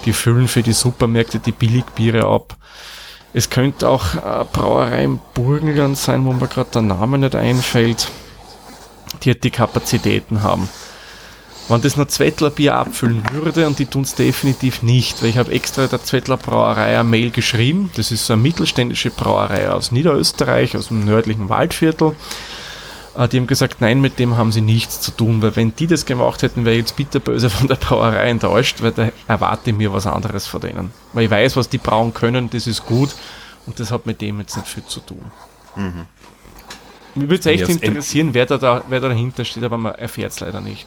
[0.04, 2.56] Die füllen für die Supermärkte die Billigbiere ab.
[3.32, 8.08] Es könnte auch eine Brauerei im Burgenland sein, wo mir gerade der Name nicht einfällt,
[9.22, 10.68] die halt die Kapazitäten haben.
[11.70, 15.52] Wenn das noch Zwettler Bier abfüllen würde, und die tun's definitiv nicht, weil ich habe
[15.52, 20.76] extra der Zwettler Brauerei eine Mail geschrieben, das ist so eine mittelständische Brauerei aus Niederösterreich,
[20.76, 22.14] aus dem nördlichen Waldviertel,
[23.16, 25.86] Äh, die haben gesagt, nein, mit dem haben sie nichts zu tun, weil wenn die
[25.86, 29.76] das gemacht hätten, wäre ich jetzt bitterböse von der Brauerei enttäuscht, weil da erwarte ich
[29.76, 30.92] mir was anderes von denen.
[31.12, 33.14] Weil ich weiß, was die brauen können, das ist gut,
[33.66, 35.30] und das hat mit dem jetzt nicht viel zu tun.
[37.14, 40.32] Mich würde es echt interessieren, wer da, da, wer da dahinter steht, aber man erfährt
[40.32, 40.86] es leider nicht.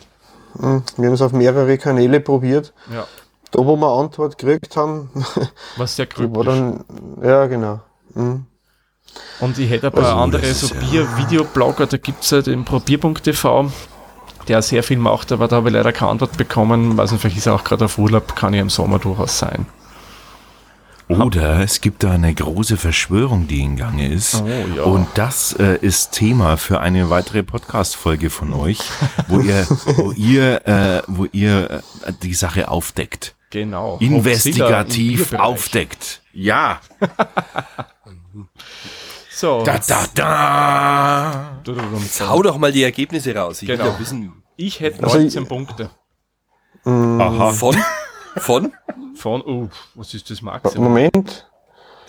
[0.54, 2.74] Wir haben es auf mehrere Kanäle probiert.
[2.92, 3.08] Ja.
[3.52, 5.10] Da, wo wir Antwort gekriegt haben,
[5.78, 6.46] Was sehr kryptisch.
[6.46, 6.84] dann,
[7.22, 7.82] ja, genau.
[8.14, 8.46] Mhm.
[9.40, 13.72] Und ich hätte ein paar andere so Bier-Videoblogger, da gibt's ja den Probierpunkt.tv,
[14.48, 16.98] der sehr viel macht, aber da habe ich leider keine Antwort bekommen.
[16.98, 19.68] Weiß nicht, vielleicht ist er auch gerade auf Urlaub, kann ja im Sommer durchaus sein.
[21.10, 24.42] Oder es gibt da eine große Verschwörung, die in Gange ist.
[24.42, 24.84] Oh, ja.
[24.84, 28.80] Und das äh, ist Thema für eine weitere Podcast-Folge von euch,
[29.28, 31.70] wo ihr, wo ihr, äh, wo ihr
[32.06, 33.36] äh, die Sache aufdeckt.
[33.50, 33.98] Genau.
[34.00, 36.22] Investigativ aufdeckt.
[36.34, 36.80] Ja.
[39.36, 41.60] So, Da, da, da.
[42.00, 43.62] Jetzt hau doch mal die Ergebnisse raus.
[43.62, 43.86] Ich Genau.
[43.86, 45.90] will ja wissen, ich hätte Also 19 ich- Punkte.
[46.86, 47.52] Aha.
[47.52, 47.76] von,
[48.38, 48.74] von,
[49.16, 50.86] Von, oh, was ist das Maximum?
[50.86, 51.48] Moment.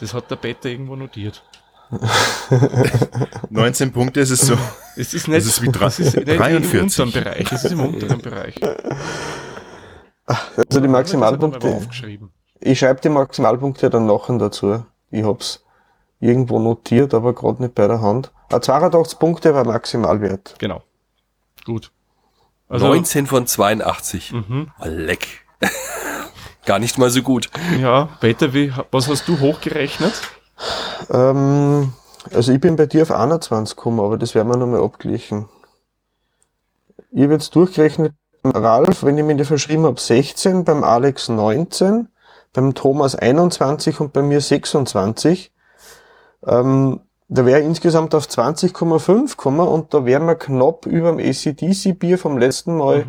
[0.00, 1.42] Das hat der Peter irgendwo notiert.
[3.50, 4.56] 19 Punkte, es ist so.
[4.96, 6.98] Es ist nicht, Das ist wie es ist nicht 43.
[6.98, 8.54] im unteren Bereich, es ist im unteren Bereich.
[10.26, 11.86] Also die Das Maximalpunkte.
[12.60, 14.84] ich schreibe die Maximalpunkte dann nachher dazu.
[15.10, 15.62] Ich hab's
[16.20, 18.32] irgendwo notiert, aber gerade nicht bei der Hand.
[18.50, 20.54] Ah, 82 Punkte war Maximalwert.
[20.58, 20.82] Genau.
[21.64, 21.92] Gut.
[22.68, 24.32] Also, 19 von 82.
[24.32, 24.70] Mhm.
[24.78, 25.44] Ah, Leck.
[26.66, 27.50] Gar nicht mal so gut.
[27.80, 30.12] ja, Peter, wie, was hast du hochgerechnet?
[31.10, 31.92] Ähm,
[32.32, 35.48] also ich bin bei dir auf 21 gekommen, aber das werden wir nochmal abgleichen.
[37.10, 41.28] Ich habe jetzt durchgerechnet, beim Ralf, wenn ich mir die verschrieben habe, 16, beim Alex
[41.28, 42.08] 19,
[42.52, 45.52] beim Thomas 21 und bei mir 26.
[46.46, 51.18] Ähm, da wäre ich insgesamt auf 20,5 gekommen und da wären wir knapp über dem
[51.18, 53.06] ACDC-Bier vom letzten Mal.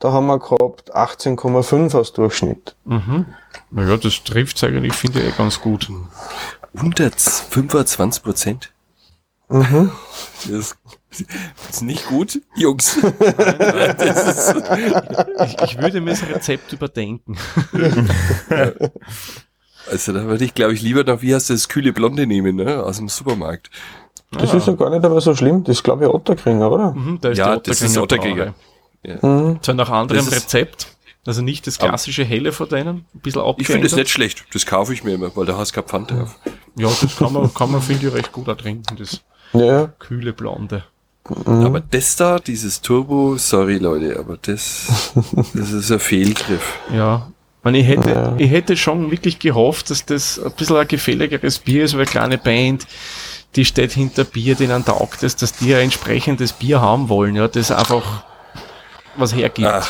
[0.00, 2.74] Da haben wir gehabt 18,5 als Durchschnitt.
[2.86, 3.26] Mhm.
[3.70, 5.90] Naja, das trifft eigentlich, finde ich, eh ganz gut.
[6.72, 8.72] Unter 25 Prozent.
[9.50, 9.92] Mhm.
[10.48, 10.74] Das
[11.68, 12.98] ist nicht gut, Jungs.
[13.98, 14.54] das ist,
[15.44, 17.36] Ich, ich würde mir das Rezept überdenken.
[19.90, 22.82] also da würde ich, glaube ich, lieber noch, wie heißt das, kühle Blonde nehmen, ne?
[22.82, 23.70] Aus dem Supermarkt.
[24.30, 25.62] Das ist ja gar nicht aber so schlimm.
[25.64, 26.92] Das ist, glaube ich, Otterkringer, oder?
[26.92, 28.54] Mhm, da ist Ja, das ist Otterkringer
[29.02, 29.26] Brauerei.
[29.26, 29.62] Mhm.
[29.62, 30.88] Zwar nach anderem Das Rezept.
[31.26, 33.96] Also nicht das klassische Helle von denen, ein bisschen Ich finde es abgeändert.
[33.98, 34.44] nicht schlecht.
[34.54, 36.36] Das kaufe ich mir immer, weil da hast du kein Pfand drauf.
[36.76, 39.20] Ja, das kann man, kann man finde ich, recht gut ertrinken, das
[39.52, 40.84] Ja, kühle Blonde.
[41.28, 41.66] Mhm.
[41.66, 45.12] Aber das da, dieses Turbo, sorry Leute, aber das,
[45.54, 46.78] das ist ein Fehlgriff.
[46.92, 47.30] Ja.
[47.62, 48.34] Man, ich hätte, Ja.
[48.38, 52.10] ich hätte schon wirklich gehofft, dass das ein bisschen ein gefälligeres Bier ist, weil eine
[52.10, 52.86] kleine Band,
[53.56, 57.46] die steht hinter Bier, denen taugt es, dass die ein entsprechendes Bier haben wollen, ja,
[57.46, 58.24] das einfach
[59.16, 59.68] was hergibt.
[59.68, 59.88] Ach,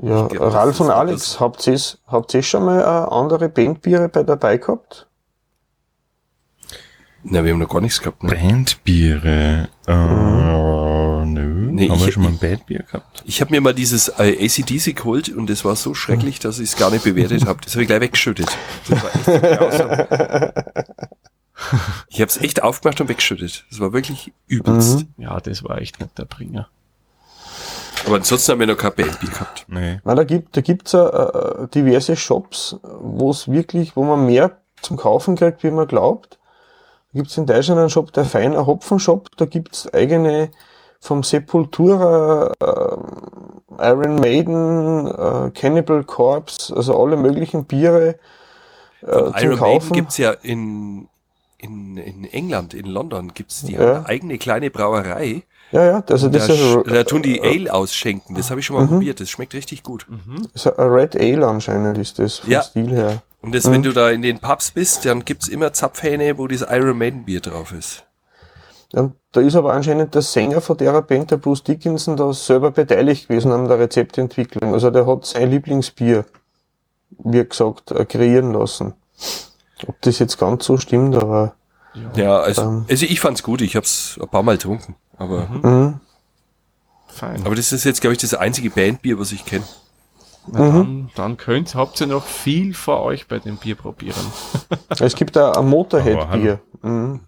[0.00, 0.26] ja.
[0.26, 4.58] glaub, Ralf und Alex, habt ihr habt ihr schon mal äh, andere Bandbiere bei dabei
[4.58, 5.08] gehabt?
[7.30, 8.34] na, wir haben noch gar nichts gehabt, ne?
[8.34, 9.68] Bandbiere.
[9.86, 9.94] Äh,
[11.26, 11.70] nö.
[11.72, 13.22] Nee, haben wir schon mal ein Bandbier gehabt?
[13.26, 16.70] Ich habe mir mal dieses äh, ACDC geholt und das war so schrecklich, dass ich
[16.70, 17.60] es gar nicht bewertet habe.
[17.62, 18.48] Das habe ich gleich weggeschüttet.
[18.88, 20.52] Das war echt so grausam.
[22.08, 23.66] Ich habe es echt aufgemacht und weggeschüttet.
[23.68, 25.06] Das war wirklich übelst.
[25.16, 26.68] Ja, das war echt nicht der Bringer.
[28.08, 29.66] Aber ansonsten haben wir noch kein Bandbier gehabt.
[29.68, 30.00] Nee.
[30.04, 34.58] Na, da gibt da gibt's äh, äh, diverse Shops, wo es wirklich, wo man mehr
[34.80, 36.38] zum Kaufen kriegt, wie man glaubt.
[37.12, 40.50] Da gibt's in Deutschland einen Shop, der feiner Hopfenshop, da gibt's eigene
[41.00, 48.16] vom Sepultura, äh, Iron Maiden, äh, Cannibal Corpse, also alle möglichen Biere
[49.02, 49.92] äh, zum Iron Maiden Kaufen.
[49.92, 51.08] gibt's ja in,
[51.58, 54.04] in, in England, in London, gibt's die Ja.
[54.06, 55.42] eigene kleine Brauerei.
[55.72, 58.34] ja, ja, also das Da, ist, ja, da tun die Ale ausschenken.
[58.36, 59.20] Das habe ich schon mal probiert.
[59.20, 60.06] Das schmeckt richtig gut.
[60.54, 62.62] ist ein Red Ale anscheinend ist das vom Ja.
[62.62, 63.22] Stil her.
[63.40, 66.62] Und das, wenn du da in den Pubs bist, dann gibt's immer Zapfhähne, wo das
[66.62, 68.04] Iron Maiden Bier drauf ist.
[68.92, 72.70] Ja, da ist aber anscheinend der Sänger von der Band, der Bruce Dickinson, da selber
[72.70, 74.72] beteiligt gewesen an der Rezeptentwicklung.
[74.72, 76.24] Also der hat sein Lieblingsbier,
[77.22, 78.94] wie gesagt, äh, kreieren lassen.
[79.86, 81.54] Ob das jetzt ganz so stimmt, aber
[82.14, 82.84] Ja, also, Ähm.
[82.88, 83.60] also ich fand's gut.
[83.60, 84.96] Ich hab's ein paar Mal getrunken.
[85.16, 86.00] Aber, mhm.
[87.08, 87.44] Fein.
[87.44, 89.64] aber das ist jetzt, glaube ich, das einzige Bandbier, was ich kenne.
[90.50, 94.14] Na, dann, dann könnt, habt ihr noch viel vor euch bei dem Bier probieren.
[94.98, 96.60] es gibt da ein Motorhead-Bier.
[96.82, 97.20] Mhm.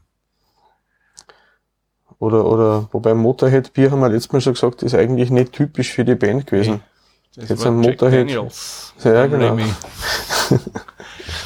[2.19, 6.05] Oder, oder, wobei Motorhead-Bier haben wir letztes Mal schon gesagt, ist eigentlich nicht typisch für
[6.05, 6.83] die Band gewesen.
[7.35, 8.29] Das Jetzt war ein Jack Motorhead.
[8.29, 8.95] Daniels.
[9.05, 9.57] Ja, genau.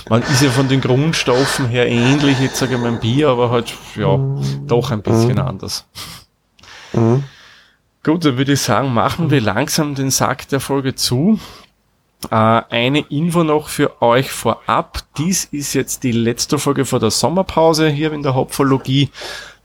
[0.08, 3.50] Man ist ja von den Grundstoffen her ähnlich, jetzt sage ich mal ein Bier, aber
[3.50, 4.18] halt, ja,
[4.66, 5.86] doch ein bisschen anders.
[6.92, 7.24] Mhm.
[8.02, 11.40] Gut, dann würde ich sagen, machen wir langsam den Sack der Folge zu.
[12.30, 15.02] Äh, eine Info noch für euch vorab.
[15.16, 19.10] Dies ist jetzt die letzte Folge vor der Sommerpause hier in der Hopfologie.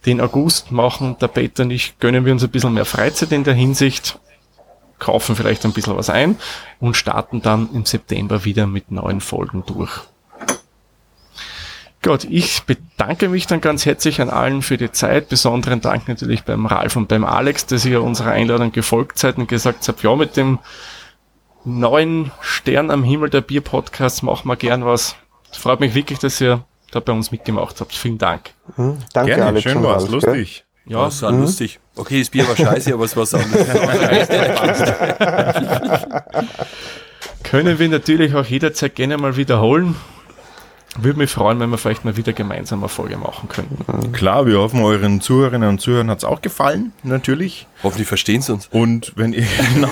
[0.06, 3.44] Den August machen der Peter und ich, gönnen wir uns ein bisschen mehr Freizeit in
[3.44, 4.18] der Hinsicht,
[4.98, 6.38] kaufen vielleicht ein bisschen was ein
[6.80, 10.00] und starten dann im September wieder mit neuen Folgen durch.
[12.02, 15.28] Gut, ich bedanke mich dann ganz herzlich an allen für die Zeit.
[15.28, 19.50] Besonderen Dank natürlich beim Ralf und beim Alex, dass ihr unserer Einladung gefolgt seid und
[19.50, 20.60] gesagt habt, ja, mit dem
[21.66, 25.18] neuen Stern am Himmel der Bier-Podcast machen wir gern was.
[25.52, 27.94] Es freut mich wirklich, dass ihr da bei uns mitgemacht habt.
[27.94, 28.52] Vielen Dank.
[28.78, 29.00] Mhm.
[29.12, 29.64] Danke, Gerne, Alex.
[29.64, 30.14] schön war's, gell?
[30.14, 30.64] lustig.
[30.86, 31.80] Ja, das war lustig.
[31.98, 33.68] Okay, das Bier war scheiße, aber es war anderes.
[37.44, 39.96] Können wir natürlich auch jederzeit gerne mal wiederholen.
[41.04, 44.12] Würde mich freuen, wenn wir vielleicht mal wieder gemeinsam eine Folge machen könnten.
[44.12, 47.68] Klar, wir hoffen, euren Zuhörerinnen und Zuhörern hat's auch gefallen, natürlich.
[47.84, 48.68] Hoffentlich verstehen sie uns.
[48.72, 49.90] Und wenn ihr, genau,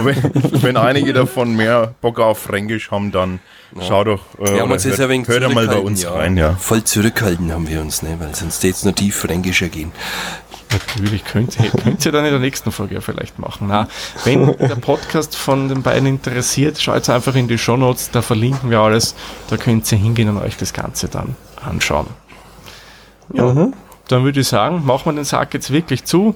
[0.00, 3.40] wenn, wenn einige davon mehr Bock auf Fränkisch haben, dann
[3.86, 6.54] schau doch, äh, oder uns jetzt hört, ein wenig hört mal bei uns rein, ja.
[6.54, 8.16] Voll zurückhalten haben wir uns, ne?
[8.18, 9.92] weil sonst jetzt noch tief fränkischer gehen.
[10.72, 13.66] Natürlich könnt ihr, könnt ihr dann in der nächsten Folge ja vielleicht machen.
[13.68, 13.88] Na,
[14.24, 18.78] wenn der Podcast von den beiden interessiert, schaut einfach in die Shownotes, da verlinken wir
[18.78, 19.14] alles.
[19.48, 22.06] Da könnt ihr hingehen und euch das Ganze dann anschauen.
[23.32, 23.70] Ja,
[24.08, 26.34] dann würde ich sagen, machen wir den Sack jetzt wirklich zu.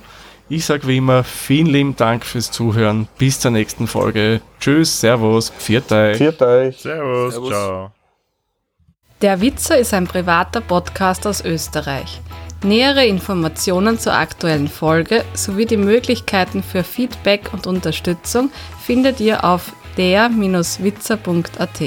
[0.48, 3.08] Ich sage wie immer, vielen lieben Dank fürs Zuhören.
[3.16, 4.42] Bis zur nächsten Folge.
[4.60, 6.18] Tschüss, Servus, Pfiat euch.
[6.18, 6.76] Viert euch.
[6.76, 7.50] Servus, Servus.
[7.50, 7.90] ciao.
[9.22, 12.20] Der Witzer ist ein privater Podcast aus Österreich.
[12.62, 18.50] Nähere Informationen zur aktuellen Folge sowie die Möglichkeiten für Feedback und Unterstützung
[18.84, 21.80] findet ihr auf der-witzer.at.